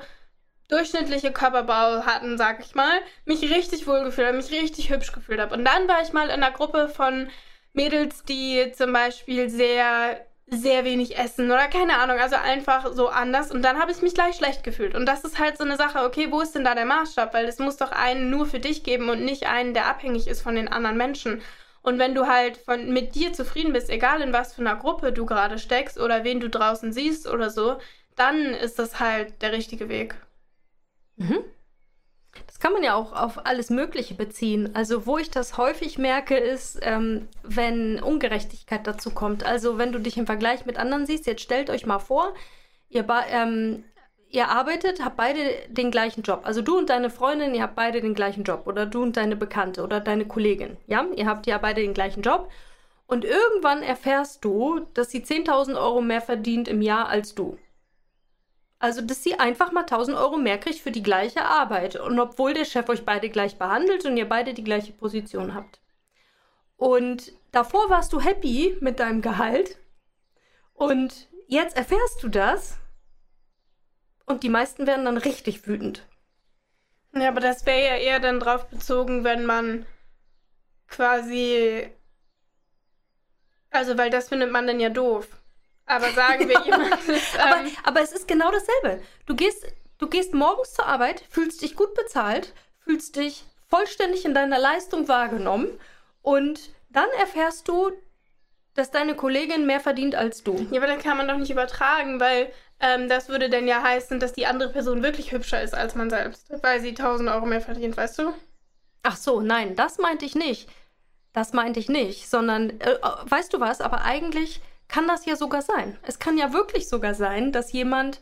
durchschnittliche 0.67 1.31
Körperbau 1.31 2.05
hatten, 2.05 2.37
sag 2.37 2.59
ich 2.59 2.75
mal, 2.75 2.99
mich 3.25 3.41
richtig 3.43 3.87
wohl 3.87 4.03
gefühlt 4.03 4.27
habe, 4.27 4.37
mich 4.37 4.51
richtig 4.51 4.89
hübsch 4.89 5.11
gefühlt 5.11 5.39
habe. 5.39 5.55
Und 5.55 5.65
dann 5.65 5.87
war 5.87 6.01
ich 6.01 6.13
mal 6.13 6.25
in 6.25 6.31
einer 6.43 6.51
Gruppe 6.51 6.89
von 6.89 7.29
Mädels, 7.73 8.23
die 8.23 8.71
zum 8.73 8.93
Beispiel 8.93 9.49
sehr, 9.49 10.25
sehr 10.47 10.85
wenig 10.85 11.17
essen 11.17 11.51
oder 11.51 11.67
keine 11.67 11.97
Ahnung, 11.97 12.19
also 12.19 12.35
einfach 12.35 12.93
so 12.93 13.09
anders. 13.09 13.51
Und 13.51 13.61
dann 13.63 13.79
habe 13.79 13.91
ich 13.91 14.01
mich 14.01 14.13
gleich 14.13 14.37
schlecht 14.37 14.63
gefühlt. 14.63 14.95
Und 14.95 15.05
das 15.05 15.23
ist 15.23 15.39
halt 15.39 15.57
so 15.57 15.63
eine 15.63 15.77
Sache, 15.77 16.05
okay, 16.05 16.31
wo 16.31 16.41
ist 16.41 16.55
denn 16.55 16.63
da 16.63 16.73
der 16.73 16.85
Maßstab? 16.85 17.33
Weil 17.33 17.45
es 17.45 17.59
muss 17.59 17.77
doch 17.77 17.91
einen 17.91 18.29
nur 18.29 18.45
für 18.45 18.59
dich 18.59 18.83
geben 18.83 19.09
und 19.09 19.23
nicht 19.23 19.47
einen, 19.47 19.73
der 19.73 19.87
abhängig 19.87 20.27
ist 20.27 20.41
von 20.41 20.55
den 20.55 20.67
anderen 20.67 20.97
Menschen. 20.97 21.41
Und 21.81 21.99
wenn 21.99 22.15
du 22.15 22.25
halt 22.25 22.57
von, 22.57 22.91
mit 22.91 23.13
dir 23.13 23.33
zufrieden 23.33 23.73
bist, 23.73 23.91
egal 23.91 24.21
in 24.21 24.33
was 24.33 24.55
für 24.55 24.61
einer 24.61 24.75
Gruppe 24.75 25.11
du 25.11 25.25
gerade 25.25 25.59
steckst 25.59 25.99
oder 25.99 26.23
wen 26.23 26.39
du 26.39 26.49
draußen 26.49 26.91
siehst 26.91 27.27
oder 27.27 27.51
so, 27.51 27.77
dann 28.15 28.53
ist 28.55 28.79
das 28.79 28.99
halt 28.99 29.41
der 29.41 29.51
richtige 29.51 29.89
Weg. 29.89 30.15
Mhm. 31.17 31.43
Das 32.47 32.59
kann 32.59 32.73
man 32.73 32.83
ja 32.83 32.95
auch 32.95 33.13
auf 33.13 33.45
alles 33.45 33.69
Mögliche 33.69 34.13
beziehen. 34.13 34.71
Also 34.75 35.05
wo 35.05 35.17
ich 35.17 35.29
das 35.29 35.57
häufig 35.57 35.97
merke, 35.97 36.37
ist, 36.37 36.79
ähm, 36.81 37.27
wenn 37.43 38.01
Ungerechtigkeit 38.01 38.85
dazu 38.87 39.11
kommt. 39.11 39.45
Also 39.45 39.77
wenn 39.77 39.91
du 39.91 39.99
dich 39.99 40.17
im 40.17 40.25
Vergleich 40.25 40.65
mit 40.65 40.77
anderen 40.77 41.05
siehst, 41.05 41.27
jetzt 41.27 41.41
stellt 41.41 41.69
euch 41.69 41.85
mal 41.85 41.99
vor, 41.99 42.33
ihr, 42.89 43.05
ähm, 43.29 43.83
ihr 44.29 44.49
arbeitet, 44.49 45.03
habt 45.03 45.17
beide 45.17 45.39
den 45.69 45.91
gleichen 45.91 46.23
Job. 46.23 46.41
Also 46.43 46.61
du 46.61 46.77
und 46.77 46.89
deine 46.89 47.09
Freundin, 47.09 47.55
ihr 47.55 47.63
habt 47.63 47.75
beide 47.75 48.01
den 48.01 48.15
gleichen 48.15 48.43
Job. 48.43 48.67
Oder 48.67 48.85
du 48.85 49.01
und 49.01 49.17
deine 49.17 49.35
Bekannte 49.35 49.83
oder 49.83 49.99
deine 49.99 50.25
Kollegin. 50.25 50.77
Ja, 50.87 51.05
ihr 51.15 51.25
habt 51.25 51.47
ja 51.47 51.57
beide 51.57 51.81
den 51.81 51.93
gleichen 51.93 52.21
Job. 52.21 52.49
Und 53.07 53.23
irgendwann 53.23 53.83
erfährst 53.83 54.43
du, 54.43 54.81
dass 54.93 55.11
sie 55.11 55.23
10.000 55.23 55.75
Euro 55.75 56.01
mehr 56.01 56.21
verdient 56.21 56.67
im 56.67 56.81
Jahr 56.81 57.07
als 57.07 57.35
du. 57.35 57.57
Also, 58.85 59.01
dass 59.01 59.23
sie 59.23 59.39
einfach 59.39 59.71
mal 59.71 59.81
1000 59.81 60.15
Euro 60.15 60.37
mehr 60.37 60.59
kriegt 60.59 60.77
für 60.77 60.91
die 60.91 61.01
gleiche 61.01 61.43
Arbeit. 61.43 61.95
Und 61.95 62.19
obwohl 62.19 62.53
der 62.53 62.65
Chef 62.65 62.87
euch 62.87 63.03
beide 63.03 63.31
gleich 63.31 63.57
behandelt 63.57 64.05
und 64.05 64.15
ihr 64.15 64.29
beide 64.29 64.53
die 64.53 64.63
gleiche 64.63 64.93
Position 64.93 65.55
habt. 65.55 65.81
Und 66.77 67.33
davor 67.51 67.89
warst 67.89 68.13
du 68.13 68.19
happy 68.19 68.77
mit 68.81 68.99
deinem 68.99 69.23
Gehalt. 69.23 69.79
Und 70.75 71.29
jetzt 71.47 71.75
erfährst 71.75 72.21
du 72.21 72.29
das 72.29 72.77
und 74.27 74.43
die 74.43 74.49
meisten 74.49 74.85
werden 74.85 75.05
dann 75.05 75.17
richtig 75.17 75.65
wütend. 75.65 76.05
Ja, 77.15 77.29
aber 77.29 77.41
das 77.41 77.65
wäre 77.65 77.87
ja 77.87 77.95
eher 77.95 78.19
dann 78.19 78.39
drauf 78.39 78.67
bezogen, 78.67 79.23
wenn 79.23 79.47
man 79.47 79.87
quasi. 80.87 81.89
Also, 83.71 83.97
weil 83.97 84.11
das 84.11 84.29
findet 84.29 84.51
man 84.51 84.67
dann 84.67 84.79
ja 84.79 84.89
doof. 84.89 85.41
Aber 85.85 86.11
sagen 86.11 86.47
wir 86.49 86.61
jemand. 86.61 86.93
Ist, 87.07 87.35
ähm 87.35 87.41
aber, 87.41 87.59
aber 87.83 88.01
es 88.01 88.11
ist 88.11 88.27
genau 88.27 88.51
dasselbe. 88.51 89.01
Du 89.25 89.35
gehst, 89.35 89.65
du 89.97 90.07
gehst 90.07 90.33
morgens 90.33 90.73
zur 90.73 90.85
Arbeit, 90.85 91.23
fühlst 91.29 91.61
dich 91.61 91.75
gut 91.75 91.93
bezahlt, 91.93 92.53
fühlst 92.79 93.15
dich 93.15 93.43
vollständig 93.67 94.25
in 94.25 94.33
deiner 94.33 94.59
Leistung 94.59 95.07
wahrgenommen 95.07 95.79
und 96.21 96.71
dann 96.89 97.09
erfährst 97.19 97.67
du, 97.67 97.91
dass 98.73 98.91
deine 98.91 99.15
Kollegin 99.15 99.65
mehr 99.65 99.79
verdient 99.79 100.15
als 100.15 100.43
du. 100.43 100.67
Ja, 100.71 100.77
aber 100.77 100.87
dann 100.87 101.01
kann 101.01 101.17
man 101.17 101.27
doch 101.27 101.37
nicht 101.37 101.51
übertragen, 101.51 102.19
weil 102.19 102.51
ähm, 102.79 103.07
das 103.07 103.29
würde 103.29 103.49
dann 103.49 103.67
ja 103.67 103.81
heißen, 103.81 104.19
dass 104.19 104.33
die 104.33 104.45
andere 104.47 104.69
Person 104.69 105.01
wirklich 105.01 105.31
hübscher 105.31 105.61
ist 105.61 105.73
als 105.73 105.95
man 105.95 106.09
selbst, 106.09 106.51
weil 106.61 106.81
sie 106.81 106.89
1000 106.89 107.29
Euro 107.29 107.45
mehr 107.45 107.61
verdient, 107.61 107.95
weißt 107.95 108.19
du? 108.19 108.33
Ach 109.03 109.15
so, 109.15 109.39
nein, 109.39 109.75
das 109.75 109.97
meinte 109.97 110.25
ich 110.25 110.35
nicht. 110.35 110.69
Das 111.31 111.53
meinte 111.53 111.79
ich 111.79 111.89
nicht, 111.89 112.29
sondern, 112.29 112.79
äh, 112.79 112.93
äh, 112.93 112.99
weißt 113.25 113.53
du 113.53 113.59
was, 113.59 113.81
aber 113.81 114.01
eigentlich 114.01 114.61
kann 114.87 115.07
das 115.07 115.25
ja 115.25 115.35
sogar 115.35 115.61
sein. 115.61 115.97
Es 116.03 116.19
kann 116.19 116.37
ja 116.37 116.53
wirklich 116.53 116.87
sogar 116.87 117.13
sein, 117.13 117.51
dass 117.51 117.71
jemand 117.71 118.21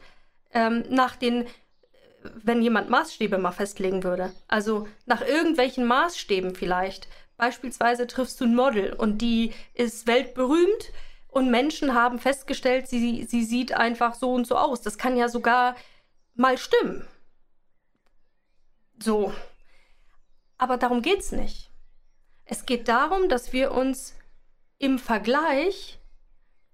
ähm, 0.52 0.84
nach 0.90 1.16
den, 1.16 1.46
wenn 2.22 2.62
jemand 2.62 2.90
Maßstäbe 2.90 3.38
mal 3.38 3.52
festlegen 3.52 4.04
würde, 4.04 4.32
also 4.48 4.88
nach 5.06 5.22
irgendwelchen 5.22 5.86
Maßstäben 5.86 6.56
vielleicht, 6.56 7.08
beispielsweise 7.38 8.08
triffst 8.08 8.40
du 8.40 8.46
ein 8.46 8.56
Model 8.56 8.94
und 8.94 9.18
die 9.20 9.54
ist 9.74 10.08
weltberühmt, 10.08 10.92
und 11.34 11.50
Menschen 11.50 11.96
haben 11.96 12.20
festgestellt, 12.20 12.88
sie, 12.88 13.24
sie 13.24 13.44
sieht 13.44 13.74
einfach 13.74 14.14
so 14.14 14.34
und 14.34 14.46
so 14.46 14.56
aus. 14.56 14.82
Das 14.82 15.00
kann 15.00 15.18
ja 15.18 15.28
sogar 15.28 15.76
mal 16.36 16.60
stimmen. 16.60 17.08
So. 19.02 19.34
Aber 20.60 20.78
darum 20.78 21.02
geht 21.02 21.22
es 21.22 21.32
nicht. 21.32 21.72
Es 22.46 22.68
geht 22.68 22.88
darum, 22.88 23.30
dass 23.30 23.52
wir 23.52 23.72
uns 23.72 24.16
im 24.78 25.00
Vergleich, 25.00 26.00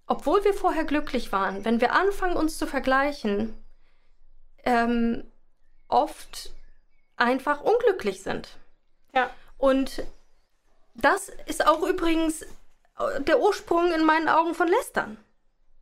obwohl 0.10 0.44
wir 0.44 0.56
vorher 0.56 0.86
glücklich 0.86 1.32
waren, 1.32 1.64
wenn 1.64 1.82
wir 1.82 1.94
anfangen, 1.94 2.36
uns 2.36 2.58
zu 2.58 2.66
vergleichen, 2.66 3.54
ähm, 4.66 5.24
oft 5.88 6.52
einfach 7.16 7.62
unglücklich 7.62 8.24
sind. 8.24 8.58
Ja. 9.14 9.30
Und 9.58 10.04
das 10.96 11.30
ist 11.46 11.66
auch 11.66 11.84
übrigens 11.84 12.44
der 13.20 13.40
Ursprung 13.40 13.94
in 13.94 14.04
meinen 14.04 14.28
Augen 14.28 14.56
von 14.56 14.68
Lästern. 14.68 15.18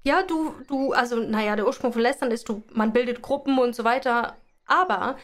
Ja, 0.03 0.23
du, 0.23 0.53
du, 0.67 0.91
also, 0.91 1.15
naja, 1.15 1.55
der 1.55 1.65
Ursprung 1.65 1.93
von 1.93 2.01
Lästern 2.01 2.29
ist, 2.29 2.49
du, 2.49 2.63
man 2.71 2.91
bildet 2.91 3.21
Gruppen 3.21 3.57
und 3.57 3.75
so 3.75 3.85
weiter. 3.85 4.35
Aber 4.65 5.17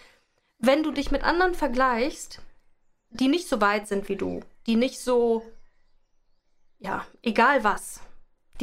wenn 0.60 0.82
du 0.82 0.92
dich 0.92 1.12
mit 1.12 1.24
anderen 1.24 1.56
vergleichst, 1.56 2.39
die 3.10 3.28
nicht 3.28 3.50
so 3.50 3.60
weit 3.60 3.88
sind 3.88 4.08
wie 4.08 4.16
du, 4.16 4.39
die 4.66 4.78
nicht 4.78 5.00
so, 5.00 5.44
ja, 6.80 7.06
egal 7.22 7.66
was, 7.66 8.00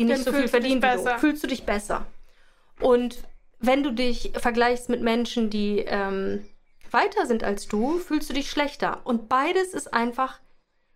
die 0.00 0.04
nicht 0.06 0.26
Dann 0.26 0.32
so 0.32 0.38
viel 0.38 0.48
verdienen 0.48 0.82
wie 0.82 1.04
du, 1.04 1.18
fühlst 1.18 1.42
du 1.42 1.46
dich 1.46 1.64
besser. 1.64 2.06
Und 2.80 3.18
wenn 3.58 3.82
du 3.82 3.92
dich 3.92 4.32
vergleichst 4.34 4.88
mit 4.88 5.02
Menschen, 5.02 5.50
die 5.50 5.80
ähm, 5.80 6.46
weiter 6.90 7.26
sind 7.26 7.44
als 7.44 7.68
du, 7.68 7.98
fühlst 7.98 8.30
du 8.30 8.34
dich 8.34 8.50
schlechter. 8.50 9.00
Und 9.04 9.28
beides 9.28 9.74
ist 9.74 9.92
einfach 9.92 10.40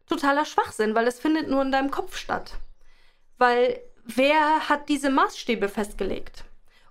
totaler 0.07 0.45
Schwachsinn, 0.45 0.95
weil 0.95 1.07
es 1.07 1.21
findet 1.21 1.49
nur 1.49 1.63
in 1.63 1.73
deinem 1.73 1.91
Kopf 1.91 2.17
statt. 2.17 2.55
Weil 3.37 3.81
wer 4.05 4.69
hat 4.69 4.89
diese 4.89 5.11
Maßstäbe 5.11 5.69
festgelegt? 5.69 6.45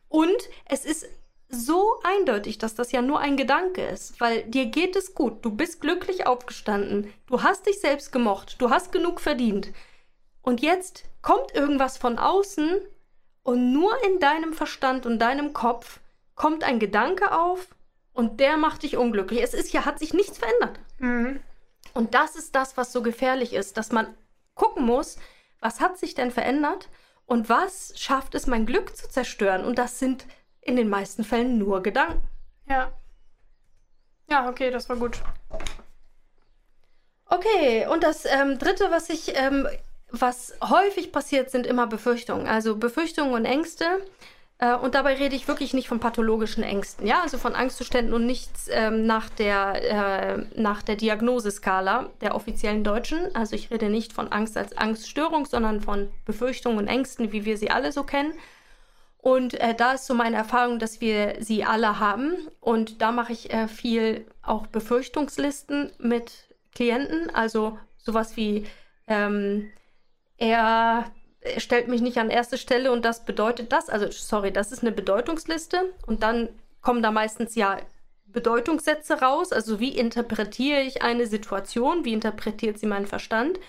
Und 0.08 0.50
es 0.70 0.86
ist 0.86 1.08
so 1.50 2.00
eindeutig, 2.04 2.60
dass 2.60 2.76
das 2.76 2.92
ja 2.92 3.02
nur 3.02 3.20
ein 3.20 3.38
Gedanke 3.38 3.84
ist, 3.84 4.20
weil 4.20 4.44
dir 4.44 4.68
geht 4.68 4.96
es 4.96 5.14
gut, 5.16 5.44
du 5.46 5.52
bist 5.52 5.82
glücklich 5.82 6.26
aufgestanden, 6.26 7.14
du 7.28 7.44
hast 7.44 7.66
dich 7.68 7.80
selbst 7.80 8.12
gemocht, 8.12 8.56
du 8.60 8.70
hast 8.70 8.92
genug 8.92 9.20
verdient. 9.20 9.70
Und 10.44 10.62
jetzt 10.62 11.06
kommt 11.22 11.56
irgendwas 11.56 11.98
von 11.98 12.20
außen 12.20 12.82
und 13.42 13.74
nur 13.74 13.92
in 14.04 14.20
deinem 14.20 14.54
Verstand 14.54 15.08
und 15.08 15.18
deinem 15.18 15.54
Kopf 15.54 16.00
kommt 16.36 16.64
ein 16.64 16.80
Gedanke 16.80 17.32
auf 17.32 17.70
und 18.14 18.40
der 18.40 18.58
macht 18.58 18.84
dich 18.84 18.98
unglücklich. 18.98 19.42
Es 19.42 19.54
ist 19.54 19.74
ja, 19.74 19.86
hat 19.86 19.98
sich 19.98 20.14
nichts 20.14 20.38
verändert. 20.38 20.80
Mhm. 21.00 21.40
Und 21.94 22.14
das 22.14 22.36
ist 22.36 22.56
das, 22.56 22.78
was 22.78 22.92
so 22.92 23.02
gefährlich 23.02 23.54
ist, 23.54 23.78
dass 23.78 23.92
man 23.92 24.16
gucken 24.54 24.86
muss, 24.86 25.18
was 25.60 25.80
hat 25.80 25.98
sich 25.98 26.14
denn 26.14 26.30
verändert 26.30 26.90
und 27.26 27.50
was 27.50 27.94
schafft 27.98 28.36
es, 28.36 28.46
mein 28.46 28.66
Glück 28.66 28.96
zu 28.96 29.10
zerstören. 29.10 29.64
Und 29.64 29.78
das 29.80 29.98
sind 29.98 30.26
in 30.62 30.76
den 30.76 30.90
meisten 30.90 31.24
Fällen 31.24 31.58
nur 31.58 31.82
Gedanken. 31.82 32.28
Ja. 32.68 32.92
Ja, 34.30 34.50
okay, 34.50 34.72
das 34.72 34.90
war 34.90 34.98
gut. 34.98 35.22
Okay, 37.28 37.88
und 37.88 38.04
das 38.04 38.26
ähm, 38.26 38.60
Dritte, 38.60 38.92
was 38.92 39.10
ich, 39.10 39.36
ähm, 39.36 39.68
was 40.14 40.54
häufig 40.64 41.12
passiert, 41.12 41.50
sind 41.50 41.66
immer 41.66 41.88
Befürchtungen. 41.88 42.48
Also 42.48 42.78
Befürchtungen 42.78 43.34
und 43.34 43.46
Ängste. 43.46 43.86
Äh, 44.60 44.76
und 44.76 44.94
dabei 44.94 45.16
rede 45.16 45.36
ich 45.36 45.48
wirklich 45.48 45.74
nicht 45.74 45.88
von 45.88 46.00
pathologischen 46.00 46.64
Ängsten, 46.64 47.08
ja, 47.08 47.22
also 47.22 47.40
von 47.40 47.56
Angstzuständen 47.56 48.14
und 48.14 48.28
nichts 48.28 48.70
ähm, 48.72 49.08
nach, 49.08 49.30
der, 49.30 50.46
äh, 50.46 50.82
der 50.88 50.96
Diagnoseskala 50.96 52.12
der 52.22 52.36
offiziellen 52.36 52.84
Deutschen. 52.84 53.36
Also 53.36 53.56
ich 53.56 53.72
rede 53.72 53.90
nicht 53.90 54.14
von 54.14 54.32
Angst 54.32 54.56
als 54.56 54.78
Angststörung, 54.78 55.48
sondern 55.48 55.82
von 55.82 56.10
Befürchtungen 56.26 56.78
und 56.78 56.88
Ängsten, 56.88 57.32
wie 57.32 57.44
wir 57.44 57.58
sie 57.58 57.72
alle 57.72 57.92
so 57.92 58.04
kennen. 58.04 58.34
Und 59.18 59.56
äh, 59.56 59.74
da 59.74 59.94
ist 59.94 60.06
so 60.06 60.14
meine 60.14 60.36
Erfahrung, 60.36 60.78
dass 60.78 61.02
wir 61.02 61.38
sie 61.40 61.64
alle 61.64 62.00
haben. 62.00 62.36
Und 62.60 63.02
da 63.02 63.12
mache 63.12 63.34
ich 63.34 63.52
äh, 63.52 63.68
viel 63.68 64.28
auch 64.44 64.68
Befürchtungslisten 64.68 65.92
mit 65.98 66.32
Klienten. 66.76 67.32
Also 67.34 67.80
sowas 67.98 68.38
wie, 68.38 68.68
ähm, 69.08 69.72
er 70.38 71.12
stellt 71.58 71.88
mich 71.88 72.02
nicht 72.02 72.18
an 72.18 72.30
erste 72.30 72.58
Stelle 72.58 72.92
und 72.92 73.04
das 73.04 73.26
bedeutet 73.26 73.72
das. 73.72 73.90
Also, 73.90 74.10
sorry, 74.12 74.52
das 74.52 74.72
ist 74.72 74.82
eine 74.82 74.92
Bedeutungsliste. 74.92 75.94
Und 76.06 76.24
dann 76.24 76.50
kommen 76.82 77.04
da 77.04 77.12
meistens 77.12 77.56
ja 77.56 77.78
Bedeutungssätze 78.28 79.22
raus. 79.22 79.52
Also, 79.52 79.80
wie 79.80 79.98
interpretiere 79.98 80.82
ich 80.82 81.02
eine 81.02 81.28
Situation? 81.28 82.06
Wie 82.06 82.14
interpretiert 82.14 82.80
sie 82.80 82.88
mein 82.88 83.08
Verstand? 83.08 83.60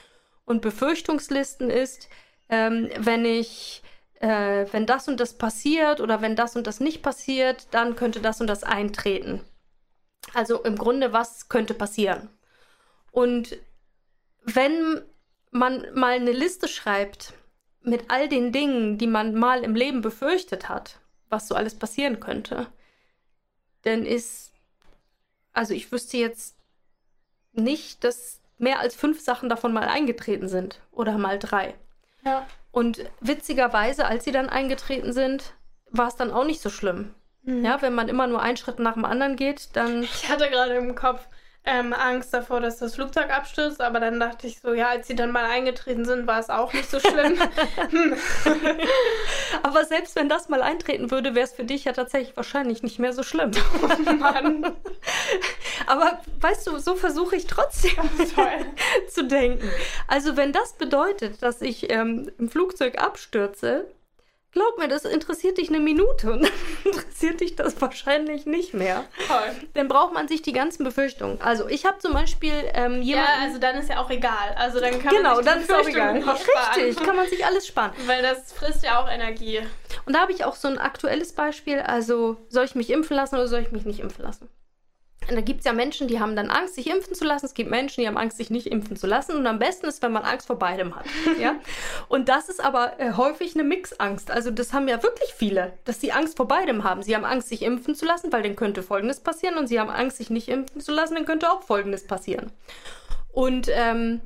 Und 0.44 0.62
Befürchtungslisten 0.62 1.70
ist, 1.70 2.09
ähm, 2.48 2.90
wenn 2.98 3.24
ich 3.24 3.83
äh, 4.20 4.66
wenn 4.72 4.87
das 4.87 5.09
und 5.09 5.20
das 5.20 5.35
passiert 5.35 6.00
oder 6.00 6.22
wenn 6.22 6.37
das 6.37 6.57
und 6.57 6.66
das 6.66 6.81
nicht 6.81 7.03
passiert, 7.03 7.66
dann 7.72 7.96
könnte 7.96 8.20
das 8.20 8.40
und 8.40 8.46
das 8.46 8.62
eintreten. 8.62 9.42
Also 10.33 10.62
im 10.62 10.77
Grunde, 10.77 11.12
was 11.12 11.48
könnte 11.48 11.74
passieren? 11.74 12.31
Und 13.11 13.59
wenn 14.44 15.03
man 15.55 15.87
mal 15.95 16.14
eine 16.14 16.33
Liste 16.33 16.67
schreibt 16.67 17.33
mit 17.81 18.11
all 18.11 18.29
den 18.29 18.51
Dingen, 18.51 18.99
die 18.99 19.07
man 19.07 19.35
mal 19.35 19.62
im 19.62 19.77
Leben 19.77 20.01
befürchtet 20.01 20.69
hat, 20.69 20.99
was 21.29 21.49
so 21.49 21.55
alles 21.55 21.79
passieren 21.79 22.19
könnte, 22.19 22.67
dann 23.83 24.05
ist, 24.05 24.53
also 25.53 25.73
ich 25.73 25.93
wüsste 25.93 26.17
jetzt 26.17 26.57
nicht, 27.53 28.03
dass 28.03 28.40
mehr 28.59 28.81
als 28.81 28.97
fünf 28.97 29.21
Sachen 29.21 29.49
davon 29.49 29.73
mal 29.73 29.85
eingetreten 29.85 30.49
sind 30.49 30.81
oder 30.90 31.19
mal 31.19 31.38
drei. 31.38 31.75
Ja. 32.25 32.47
Und 32.73 33.05
witzigerweise, 33.21 34.07
als 34.07 34.25
sie 34.25 34.33
dann 34.33 34.49
eingetreten 34.49 35.12
sind, 35.12 35.55
war 35.90 36.09
es 36.09 36.17
dann 36.17 36.33
auch 36.33 36.45
nicht 36.45 36.62
so 36.62 36.71
schlimm. 36.71 37.14
Mhm. 37.43 37.64
Ja, 37.64 37.81
wenn 37.81 37.95
man 37.95 38.09
immer 38.09 38.27
nur 38.27 38.43
einen 38.43 38.57
Schritt 38.57 38.81
nach 38.81 38.95
dem 38.95 39.05
anderen 39.05 39.37
geht, 39.37 39.69
dann. 39.75 40.03
Ich 40.03 40.29
hatte 40.29 40.51
gerade 40.51 40.75
im 40.75 40.97
Kopf 40.97 41.29
ähm, 41.66 41.94
Angst 41.94 42.35
davor, 42.35 42.61
dass 42.61 42.79
das 42.79 42.94
Flugzeug 42.94 43.31
abstürzt, 43.31 43.81
aber 43.81 43.98
dann 43.98 44.20
dachte 44.20 44.46
ich 44.46 44.61
so, 44.61 44.74
ja, 44.74 44.88
als 44.88 45.07
sie 45.07 45.14
dann 45.14 45.31
mal 45.31 45.46
eingetreten 45.46 46.05
sind, 46.05 46.27
war 46.27 46.38
es 46.38 46.50
auch 46.50 46.72
nicht 46.74 46.90
so 46.90 47.00
schlimm. 47.00 47.38
aber 49.62 49.85
selbst 49.87 50.14
wenn 50.14 50.29
das 50.29 50.50
mal 50.50 50.62
eintreten 50.62 51.11
würde, 51.11 51.35
wäre 51.35 51.46
es 51.46 51.55
für 51.55 51.64
dich 51.64 51.85
ja 51.85 51.92
tatsächlich 51.92 52.37
wahrscheinlich 52.37 52.83
nicht 52.83 52.98
mehr 52.98 53.12
so 53.12 53.22
schlimm. 53.22 53.53
Oh 53.85 54.12
Mann. 54.12 54.72
aber 55.87 56.20
weißt 56.40 56.66
du, 56.66 56.79
so 56.79 56.94
versuche 56.94 57.37
ich 57.37 57.46
trotzdem 57.46 57.92
zu 59.09 59.27
denken. 59.27 59.68
Also 60.07 60.37
wenn 60.37 60.53
das 60.53 60.74
bedeutet, 60.74 61.42
dass 61.42 61.61
ich 61.62 61.90
ähm, 61.90 62.31
im 62.38 62.48
Flugzeug 62.48 62.98
abstürze, 62.98 63.87
Glaub 64.55 64.79
mir, 64.79 64.87
das 64.87 65.05
interessiert 65.05 65.59
dich 65.59 65.69
eine 65.69 65.81
Minute 65.81 66.33
und 66.33 66.43
dann 66.45 66.53
interessiert 66.85 67.40
dich 67.40 67.57
das 67.57 67.81
wahrscheinlich 67.81 68.47
nicht 68.47 68.73
mehr. 68.73 69.05
Toll. 69.27 69.51
Dann 69.75 69.88
braucht 69.88 70.14
man 70.14 70.29
sich 70.29 70.43
die 70.43 70.53
ganzen 70.53 70.85
Befürchtungen. 70.85 71.40
Also 71.40 71.69
ich 71.69 71.85
habe 71.85 71.99
zum 71.99 72.12
Beispiel 72.12 72.53
ähm, 72.73 73.03
jemanden... 73.03 73.11
Ja, 73.11 73.27
also 73.43 73.59
dann 73.59 73.77
ist 73.77 73.88
ja 73.90 74.01
auch 74.01 74.11
egal. 74.11 74.55
Also 74.57 74.79
dann 74.79 75.03
kann 75.03 75.12
genau, 75.12 75.35
man 75.35 75.37
sich 75.38 75.47
dann 75.47 75.61
ist 75.61 75.73
auch 75.73 75.88
egal. 75.88 76.23
Richtig, 76.23 77.05
kann 77.05 77.17
man 77.17 77.29
sich 77.29 77.45
alles 77.45 77.67
sparen. 77.67 77.93
Weil 78.07 78.23
das 78.23 78.53
frisst 78.53 78.85
ja 78.85 79.03
auch 79.03 79.11
Energie. 79.11 79.61
Und 80.07 80.14
da 80.14 80.21
habe 80.21 80.31
ich 80.31 80.45
auch 80.45 80.55
so 80.55 80.69
ein 80.69 80.79
aktuelles 80.79 81.33
Beispiel. 81.33 81.81
Also 81.81 82.37
soll 82.49 82.64
ich 82.64 82.77
mich 82.77 82.90
impfen 82.90 83.17
lassen 83.17 83.35
oder 83.35 83.49
soll 83.49 83.61
ich 83.61 83.73
mich 83.73 83.85
nicht 83.85 83.99
impfen 83.99 84.25
lassen? 84.25 84.49
Da 85.28 85.40
gibt 85.40 85.60
es 85.60 85.66
ja 85.66 85.72
Menschen, 85.72 86.08
die 86.08 86.20
haben 86.20 86.37
dann 86.37 86.50
Angst, 86.50 86.74
sich 86.74 86.88
impfen 86.88 87.14
zu 87.14 87.24
lassen. 87.24 87.46
Es 87.46 87.54
gibt 87.54 87.70
Menschen, 87.70 88.00
die 88.00 88.06
haben 88.06 88.16
Angst, 88.16 88.37
sich 88.37 88.50
nicht 88.50 88.66
impfen 88.66 88.96
zu 88.96 89.06
lassen. 89.06 89.37
Und 89.37 89.46
am 89.46 89.58
besten 89.58 89.87
ist, 89.87 90.02
wenn 90.02 90.12
man 90.12 90.22
Angst 90.22 90.46
vor 90.46 90.58
beidem 90.58 90.94
hat. 90.94 91.06
ja? 91.40 91.56
Und 92.08 92.28
das 92.28 92.48
ist 92.48 92.62
aber 92.62 93.00
äh, 93.00 93.12
häufig 93.12 93.54
eine 93.54 93.64
Mixangst. 93.64 94.30
Also 94.30 94.50
das 94.50 94.72
haben 94.72 94.88
ja 94.88 95.02
wirklich 95.02 95.34
viele, 95.34 95.72
dass 95.84 96.00
sie 96.00 96.12
Angst 96.12 96.37
vor 96.37 96.48
beidem 96.48 96.84
haben. 96.84 97.02
Sie 97.02 97.14
haben 97.14 97.24
Angst, 97.24 97.48
sich 97.48 97.62
impfen 97.62 97.94
zu 97.94 98.04
lassen, 98.04 98.32
weil 98.32 98.42
dann 98.42 98.56
könnte 98.56 98.82
Folgendes 98.82 99.20
passieren. 99.20 99.56
Und 99.56 99.66
sie 99.66 99.80
haben 99.80 99.90
Angst, 99.90 100.18
sich 100.18 100.30
nicht 100.30 100.48
impfen 100.48 100.80
zu 100.80 100.92
lassen, 100.92 101.14
dann 101.14 101.24
könnte 101.24 101.50
auch 101.50 101.62
Folgendes 101.62 102.06
passieren. 102.06 102.52
Und 103.32 103.68
ähm, 103.72 104.20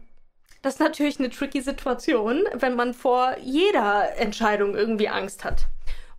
das 0.62 0.74
ist 0.74 0.80
natürlich 0.80 1.18
eine 1.18 1.30
tricky 1.30 1.61
Situation, 1.61 2.44
wenn 2.54 2.74
man 2.74 2.92
vor 2.92 3.37
jeder 3.40 4.16
Entscheidung 4.18 4.74
irgendwie 4.74 5.08
Angst 5.08 5.44
hat. 5.44 5.66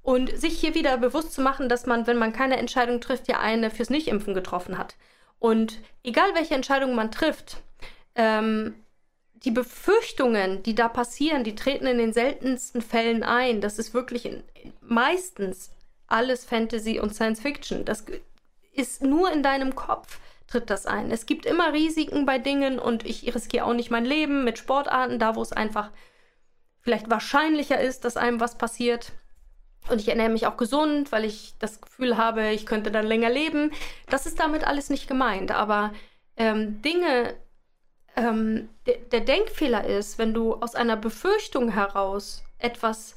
Und 0.10 0.36
sich 0.36 0.60
hier 0.60 0.74
wieder 0.74 0.98
bewusst 0.98 1.34
zu 1.34 1.42
machen, 1.42 1.70
dass 1.70 1.86
man, 1.86 2.08
wenn 2.08 2.18
man 2.18 2.34
keine 2.34 2.58
Entscheidung 2.58 3.00
trifft, 3.00 3.28
ja 3.28 3.42
eine 3.42 3.70
fürs 3.70 3.92
Nicht-Impfen 3.92 4.34
getroffen 4.34 4.80
hat. 4.80 4.96
Und 5.38 5.78
egal 6.04 6.34
welche 6.34 6.56
Entscheidung 6.56 6.96
man 6.96 7.12
trifft, 7.12 7.58
ähm, 8.16 8.74
die 9.36 9.52
Befürchtungen, 9.52 10.64
die 10.64 10.74
da 10.74 10.90
passieren, 10.90 11.44
die 11.44 11.54
treten 11.54 11.86
in 11.86 12.00
den 12.00 12.12
seltensten 12.12 12.82
Fällen 12.82 13.22
ein. 13.22 13.62
Das 13.62 13.78
ist 13.78 13.94
wirklich 13.94 14.26
in, 14.26 14.42
meistens 14.82 15.70
alles 16.08 16.44
Fantasy 16.44 17.00
und 17.00 17.14
Science 17.14 17.42
Fiction. 17.42 17.86
Das 17.86 18.04
ist 18.74 19.04
nur 19.04 19.32
in 19.32 19.44
deinem 19.44 19.76
Kopf 19.76 20.20
tritt 20.48 20.72
das 20.72 20.88
ein. 20.88 21.12
Es 21.12 21.28
gibt 21.28 21.46
immer 21.46 21.72
Risiken 21.72 22.26
bei 22.26 22.40
Dingen 22.40 22.80
und 22.80 23.06
ich 23.06 23.36
riskiere 23.36 23.66
auch 23.66 23.74
nicht 23.76 23.92
mein 23.92 24.06
Leben 24.06 24.44
mit 24.44 24.58
Sportarten, 24.58 25.20
da 25.20 25.36
wo 25.36 25.44
es 25.44 25.54
einfach 25.54 25.92
vielleicht 26.82 27.12
wahrscheinlicher 27.12 27.80
ist, 27.80 28.06
dass 28.06 28.18
einem 28.18 28.40
was 28.40 28.58
passiert. 28.58 29.12
Und 29.90 30.00
ich 30.02 30.08
ernähre 30.08 30.30
mich 30.30 30.48
auch 30.48 30.58
gesund, 30.58 31.12
weil 31.12 31.26
ich 31.26 31.56
das 31.60 31.82
Gefühl 31.82 32.18
habe, 32.18 32.50
ich 32.52 32.66
könnte 32.66 32.92
dann 32.92 33.06
länger 33.06 33.30
leben. 33.30 33.72
Das 34.08 34.26
ist 34.26 34.40
damit 34.40 34.66
alles 34.66 34.90
nicht 34.90 35.08
gemeint. 35.08 35.52
Aber 35.52 35.94
ähm, 36.38 36.82
Dinge, 36.82 37.36
ähm, 38.16 38.70
de 38.88 39.00
der 39.10 39.22
Denkfehler 39.22 39.86
ist, 39.86 40.18
wenn 40.18 40.34
du 40.34 40.56
aus 40.56 40.76
einer 40.76 40.98
Befürchtung 40.98 41.70
heraus 41.70 42.44
etwas 42.58 43.16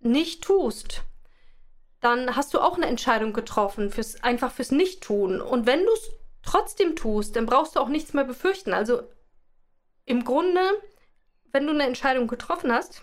nicht 0.00 0.44
tust, 0.44 1.02
dann 2.00 2.36
hast 2.36 2.52
du 2.52 2.60
auch 2.60 2.76
eine 2.76 2.86
Entscheidung 2.86 3.32
getroffen, 3.32 3.90
fürs, 3.90 4.22
einfach 4.22 4.52
fürs 4.52 4.70
Nicht-Tun. 4.70 5.40
Und 5.40 5.66
wenn 5.66 5.84
du 5.84 5.92
es 5.92 6.12
trotzdem 6.42 6.96
tust, 6.96 7.34
dann 7.34 7.46
brauchst 7.46 7.76
du 7.76 7.80
auch 7.80 7.88
nichts 7.88 8.12
mehr 8.12 8.24
befürchten. 8.24 8.74
Also 8.74 9.02
im 10.04 10.24
Grunde, 10.24 10.60
wenn 11.50 11.66
du 11.66 11.72
eine 11.72 11.86
Entscheidung 11.86 12.28
getroffen 12.28 12.70
hast, 12.70 13.02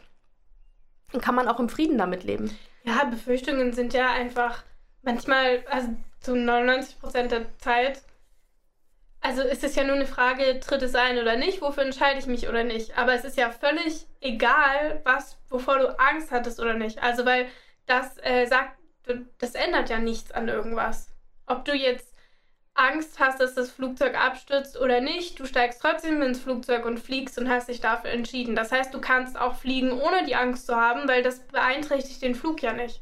dann 1.11 1.19
kann 1.21 1.33
man 1.33 1.47
auch 1.47 1.59
im 1.59 1.67
Frieden 1.67 1.97
damit 1.97 2.23
leben. 2.23 2.55
Ja, 2.83 3.03
Befürchtungen 3.05 3.73
sind 3.73 3.93
ja 3.93 4.11
einfach 4.11 4.63
manchmal, 5.01 5.63
also 5.69 5.89
zu 6.19 6.35
99 6.35 6.99
Prozent 6.99 7.31
der 7.31 7.57
Zeit, 7.57 8.01
also 9.21 9.43
ist 9.43 9.63
es 9.63 9.75
ja 9.75 9.83
nur 9.83 9.95
eine 9.95 10.07
Frage, 10.07 10.59
tritt 10.59 10.81
es 10.81 10.95
ein 10.95 11.19
oder 11.19 11.37
nicht, 11.37 11.61
wofür 11.61 11.83
entscheide 11.83 12.19
ich 12.19 12.25
mich 12.25 12.49
oder 12.49 12.63
nicht. 12.63 12.97
Aber 12.97 13.13
es 13.13 13.23
ist 13.23 13.37
ja 13.37 13.51
völlig 13.51 14.07
egal, 14.19 14.99
was, 15.03 15.37
wovor 15.49 15.77
du 15.77 15.99
Angst 15.99 16.31
hattest 16.31 16.59
oder 16.59 16.73
nicht. 16.73 17.01
Also 17.03 17.23
weil 17.23 17.47
das 17.85 18.17
äh, 18.23 18.47
sagt, 18.47 18.79
das 19.37 19.53
ändert 19.53 19.89
ja 19.89 19.99
nichts 19.99 20.31
an 20.31 20.47
irgendwas. 20.47 21.09
Ob 21.45 21.65
du 21.65 21.73
jetzt 21.73 22.10
Angst 22.73 23.19
hast, 23.19 23.39
dass 23.39 23.53
das 23.53 23.69
Flugzeug 23.69 24.15
abstürzt 24.15 24.79
oder 24.79 25.01
nicht, 25.01 25.39
du 25.39 25.45
steigst 25.45 25.81
trotzdem 25.81 26.21
ins 26.21 26.39
Flugzeug 26.39 26.85
und 26.85 26.99
fliegst 26.99 27.37
und 27.37 27.49
hast 27.49 27.69
dich 27.69 27.81
dafür 27.81 28.11
entschieden. 28.11 28.55
Das 28.55 28.71
heißt, 28.71 28.93
du 28.93 29.01
kannst 29.01 29.39
auch 29.39 29.55
fliegen, 29.55 29.91
ohne 29.91 30.25
die 30.25 30.35
Angst 30.35 30.67
zu 30.67 30.75
haben, 30.75 31.07
weil 31.07 31.21
das 31.21 31.39
beeinträchtigt 31.47 32.21
den 32.21 32.35
Flug 32.35 32.61
ja 32.61 32.73
nicht. 32.73 33.01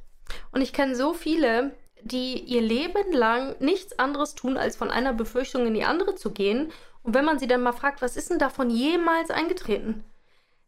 Und 0.51 0.61
ich 0.61 0.73
kenne 0.73 0.95
so 0.95 1.13
viele, 1.13 1.71
die 2.01 2.39
ihr 2.39 2.61
Leben 2.61 3.11
lang 3.11 3.55
nichts 3.59 3.97
anderes 3.99 4.35
tun, 4.35 4.57
als 4.57 4.75
von 4.75 4.89
einer 4.89 5.13
Befürchtung 5.13 5.67
in 5.67 5.73
die 5.73 5.83
andere 5.83 6.15
zu 6.15 6.31
gehen. 6.31 6.71
Und 7.03 7.13
wenn 7.13 7.25
man 7.25 7.39
sie 7.39 7.47
dann 7.47 7.61
mal 7.61 7.73
fragt, 7.73 8.01
was 8.01 8.17
ist 8.17 8.29
denn 8.29 8.39
davon 8.39 8.69
jemals 8.69 9.29
eingetreten? 9.29 10.03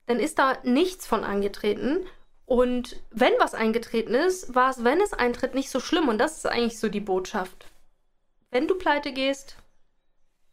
Dann 0.08 0.20
ist 0.20 0.40
da 0.40 0.58
nichts 0.64 1.08
von 1.08 1.24
eingetreten. 1.24 2.06
Und 2.46 2.98
wenn 3.12 3.34
was 3.40 3.54
eingetreten 3.54 4.14
ist, 4.14 4.54
war 4.54 4.72
es, 4.72 4.84
wenn 4.84 5.00
es 5.00 5.14
eintritt, 5.14 5.56
nicht 5.56 5.70
so 5.70 5.80
schlimm. 5.80 6.10
Und 6.10 6.18
das 6.18 6.38
ist 6.38 6.46
eigentlich 6.46 6.80
so 6.80 6.90
die 6.90 7.00
Botschaft. 7.00 7.71
Wenn 8.52 8.68
du 8.68 8.76
pleite 8.76 9.14
gehst, 9.14 9.56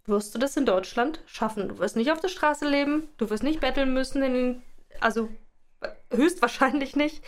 wirst 0.07 0.35
du 0.35 0.39
das 0.39 0.57
in 0.57 0.65
Deutschland 0.65 1.21
schaffen. 1.27 1.69
Du 1.69 1.79
wirst 1.79 1.97
nicht 1.97 2.11
auf 2.13 2.21
der 2.21 2.29
Straße 2.29 2.67
leben, 2.67 3.09
du 3.19 3.29
wirst 3.29 3.43
nicht 3.43 3.61
betteln 3.61 3.93
müssen, 3.93 4.23
den, 4.23 4.63
also 5.01 5.29
höchstwahrscheinlich 6.11 6.97
nicht. 6.97 7.23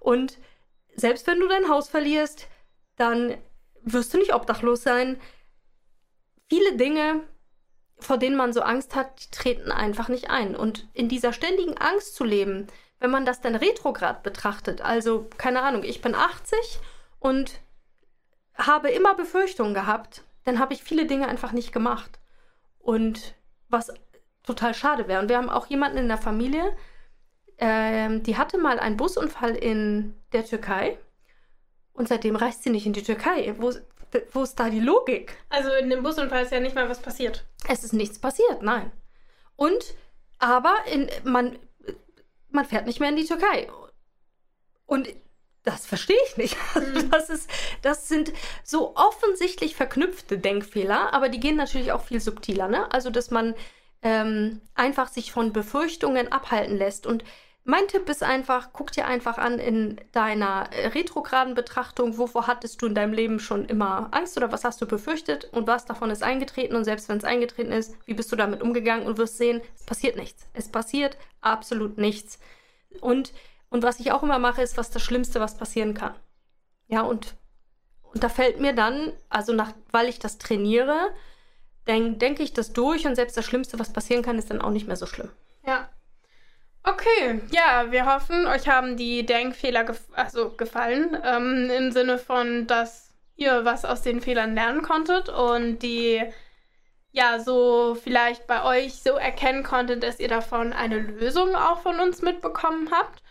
Und 0.00 0.38
selbst 0.96 1.26
wenn 1.26 1.40
du 1.40 1.46
dein 1.46 1.68
Haus 1.68 1.88
verlierst, 1.88 2.48
dann 2.96 3.36
wirst 3.82 4.14
du 4.14 4.18
nicht 4.18 4.34
obdachlos 4.34 4.82
sein. 4.82 5.20
Viele 6.48 6.76
Dinge, 6.76 7.20
vor 7.98 8.16
denen 8.16 8.36
man 8.36 8.52
so 8.52 8.62
Angst 8.62 8.94
hat, 8.94 9.24
die 9.24 9.30
treten 9.30 9.70
einfach 9.70 10.08
nicht 10.08 10.30
ein. 10.30 10.56
Und 10.56 10.88
in 10.94 11.08
dieser 11.08 11.32
ständigen 11.32 11.76
Angst 11.78 12.16
zu 12.16 12.24
leben, 12.24 12.66
wenn 12.98 13.10
man 13.10 13.26
das 13.26 13.40
dann 13.42 13.54
retrograd 13.54 14.22
betrachtet, 14.22 14.80
also 14.80 15.28
keine 15.36 15.62
Ahnung, 15.62 15.82
ich 15.84 16.00
bin 16.00 16.14
80 16.14 16.58
und 17.18 17.60
habe 18.54 18.90
immer 18.90 19.14
Befürchtungen 19.14 19.74
gehabt, 19.74 20.22
dann 20.44 20.58
habe 20.58 20.74
ich 20.74 20.82
viele 20.82 21.06
Dinge 21.06 21.28
einfach 21.28 21.52
nicht 21.52 21.72
gemacht. 21.72 22.18
Und 22.78 23.34
was 23.68 23.92
total 24.42 24.74
schade 24.74 25.08
wäre. 25.08 25.20
Und 25.20 25.28
wir 25.28 25.36
haben 25.36 25.50
auch 25.50 25.66
jemanden 25.66 25.98
in 25.98 26.08
der 26.08 26.18
Familie, 26.18 26.76
ähm, 27.58 28.22
die 28.22 28.36
hatte 28.36 28.58
mal 28.58 28.78
einen 28.78 28.96
Busunfall 28.96 29.54
in 29.54 30.14
der 30.32 30.44
Türkei 30.44 30.98
und 31.92 32.08
seitdem 32.08 32.36
reist 32.36 32.62
sie 32.62 32.70
nicht 32.70 32.86
in 32.86 32.92
die 32.92 33.02
Türkei. 33.02 33.54
Wo, 33.58 33.72
wo 34.32 34.42
ist 34.42 34.56
da 34.56 34.68
die 34.68 34.80
Logik? 34.80 35.36
Also 35.48 35.72
in 35.72 35.90
dem 35.90 36.02
Busunfall 36.02 36.42
ist 36.42 36.52
ja 36.52 36.60
nicht 36.60 36.74
mal 36.74 36.88
was 36.88 37.00
passiert. 37.00 37.44
Es 37.68 37.84
ist 37.84 37.92
nichts 37.92 38.18
passiert, 38.18 38.62
nein. 38.62 38.92
Und, 39.56 39.94
aber 40.38 40.74
in, 40.92 41.08
man, 41.22 41.58
man 42.50 42.64
fährt 42.64 42.86
nicht 42.86 43.00
mehr 43.00 43.10
in 43.10 43.16
die 43.16 43.24
Türkei. 43.24 43.68
Und 44.86 45.08
das 45.64 45.86
verstehe 45.86 46.16
ich 46.28 46.36
nicht. 46.36 46.56
Mhm. 46.74 47.10
Das, 47.10 47.30
ist, 47.30 47.48
das 47.82 48.08
sind 48.08 48.32
so 48.62 48.94
offensichtlich 48.96 49.76
verknüpfte 49.76 50.38
Denkfehler, 50.38 51.12
aber 51.14 51.28
die 51.28 51.40
gehen 51.40 51.56
natürlich 51.56 51.92
auch 51.92 52.02
viel 52.02 52.20
subtiler. 52.20 52.68
Ne? 52.68 52.90
Also, 52.92 53.10
dass 53.10 53.30
man 53.30 53.54
ähm, 54.02 54.60
einfach 54.74 55.08
sich 55.08 55.32
von 55.32 55.52
Befürchtungen 55.52 56.30
abhalten 56.30 56.76
lässt. 56.76 57.06
Und 57.06 57.24
mein 57.64 57.88
Tipp 57.88 58.08
ist 58.10 58.22
einfach, 58.22 58.70
guck 58.74 58.92
dir 58.92 59.06
einfach 59.06 59.38
an 59.38 59.58
in 59.58 59.98
deiner 60.12 60.68
äh, 60.72 60.88
retrograden 60.88 61.54
Betrachtung, 61.54 62.18
wovor 62.18 62.46
hattest 62.46 62.82
du 62.82 62.86
in 62.86 62.94
deinem 62.94 63.14
Leben 63.14 63.40
schon 63.40 63.64
immer 63.64 64.08
Angst 64.10 64.36
oder 64.36 64.52
was 64.52 64.64
hast 64.64 64.82
du 64.82 64.86
befürchtet 64.86 65.48
und 65.52 65.66
was 65.66 65.86
davon 65.86 66.10
ist 66.10 66.22
eingetreten 66.22 66.76
und 66.76 66.84
selbst 66.84 67.08
wenn 67.08 67.16
es 67.16 67.24
eingetreten 67.24 67.72
ist, 67.72 67.96
wie 68.04 68.12
bist 68.12 68.30
du 68.30 68.36
damit 68.36 68.60
umgegangen 68.60 69.06
und 69.06 69.16
wirst 69.16 69.38
sehen, 69.38 69.62
es 69.74 69.84
passiert 69.84 70.16
nichts. 70.16 70.46
Es 70.52 70.68
passiert 70.68 71.16
absolut 71.40 71.96
nichts. 71.96 72.38
Und, 73.00 73.32
und 73.74 73.82
was 73.82 73.98
ich 73.98 74.12
auch 74.12 74.22
immer 74.22 74.38
mache, 74.38 74.62
ist, 74.62 74.76
was 74.76 74.90
das 74.90 75.02
Schlimmste, 75.02 75.40
was 75.40 75.56
passieren 75.56 75.94
kann. 75.94 76.14
Ja, 76.86 77.00
und, 77.00 77.34
und 78.02 78.22
da 78.22 78.28
fällt 78.28 78.60
mir 78.60 78.72
dann, 78.72 79.12
also 79.28 79.52
nach, 79.52 79.72
weil 79.90 80.08
ich 80.08 80.20
das 80.20 80.38
trainiere, 80.38 81.12
denke 81.88 82.18
denk 82.18 82.38
ich 82.38 82.52
das 82.52 82.72
durch 82.72 83.04
und 83.04 83.16
selbst 83.16 83.36
das 83.36 83.44
Schlimmste, 83.44 83.80
was 83.80 83.92
passieren 83.92 84.22
kann, 84.22 84.38
ist 84.38 84.48
dann 84.48 84.62
auch 84.62 84.70
nicht 84.70 84.86
mehr 84.86 84.94
so 84.94 85.06
schlimm. 85.06 85.28
Ja. 85.66 85.88
Okay, 86.84 87.40
ja, 87.50 87.90
wir 87.90 88.06
hoffen, 88.06 88.46
euch 88.46 88.68
haben 88.68 88.96
die 88.96 89.26
Denkfehler 89.26 89.82
gef 89.82 90.02
also 90.12 90.50
gefallen, 90.50 91.18
ähm, 91.24 91.68
im 91.68 91.90
Sinne 91.90 92.18
von, 92.18 92.68
dass 92.68 93.12
ihr 93.34 93.64
was 93.64 93.84
aus 93.84 94.02
den 94.02 94.20
Fehlern 94.20 94.54
lernen 94.54 94.82
konntet 94.82 95.30
und 95.30 95.80
die 95.80 96.22
ja 97.10 97.40
so 97.40 97.96
vielleicht 97.96 98.46
bei 98.46 98.62
euch 98.62 99.02
so 99.02 99.14
erkennen 99.14 99.64
konntet, 99.64 100.04
dass 100.04 100.20
ihr 100.20 100.28
davon 100.28 100.72
eine 100.72 100.98
Lösung 101.00 101.56
auch 101.56 101.80
von 101.80 101.98
uns 101.98 102.22
mitbekommen 102.22 102.90
habt. 102.92 103.23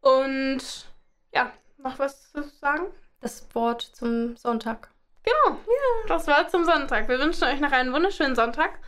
Und 0.00 0.86
ja, 1.32 1.52
noch 1.78 1.98
was 1.98 2.32
zu 2.32 2.42
sagen? 2.60 2.86
Das 3.20 3.46
Wort 3.54 3.82
zum 3.82 4.36
Sonntag. 4.36 4.90
Genau, 5.24 5.56
ja, 5.56 6.06
das 6.06 6.26
war 6.26 6.48
zum 6.48 6.64
Sonntag. 6.64 7.08
Wir 7.08 7.18
wünschen 7.18 7.44
euch 7.44 7.60
noch 7.60 7.72
einen 7.72 7.92
wunderschönen 7.92 8.36
Sonntag 8.36 8.78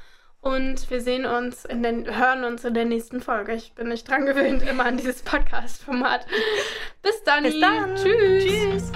und 0.41 0.89
wir 0.89 1.01
sehen 1.01 1.27
uns 1.27 1.65
in 1.65 1.83
den, 1.83 2.07
hören 2.17 2.45
uns 2.45 2.65
in 2.65 2.75
der 2.75 2.85
nächsten 2.85 3.21
Folge. 3.21 3.55
Ich 3.55 3.75
bin 3.75 3.89
nicht 3.89 4.09
dran 4.09 4.25
gewöhnt, 4.25 4.63
immer 4.63 4.87
an 4.87 4.97
dieses 4.97 5.23
Podcast-Format. 5.23 6.27
Bis 7.03 7.23
dann. 7.25 7.43
Bis 7.43 7.61
dann. 7.61 7.97
Tschüss. 7.97 8.45
Tschüss. 8.45 8.93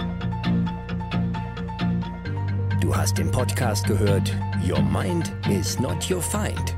Du 2.80 2.94
hast 2.96 3.18
den 3.18 3.30
Podcast 3.30 3.86
gehört 3.86 4.32
Your 4.66 4.80
Mind 4.80 5.32
is 5.50 5.78
not 5.80 6.08
your 6.10 6.22
find 6.22 6.76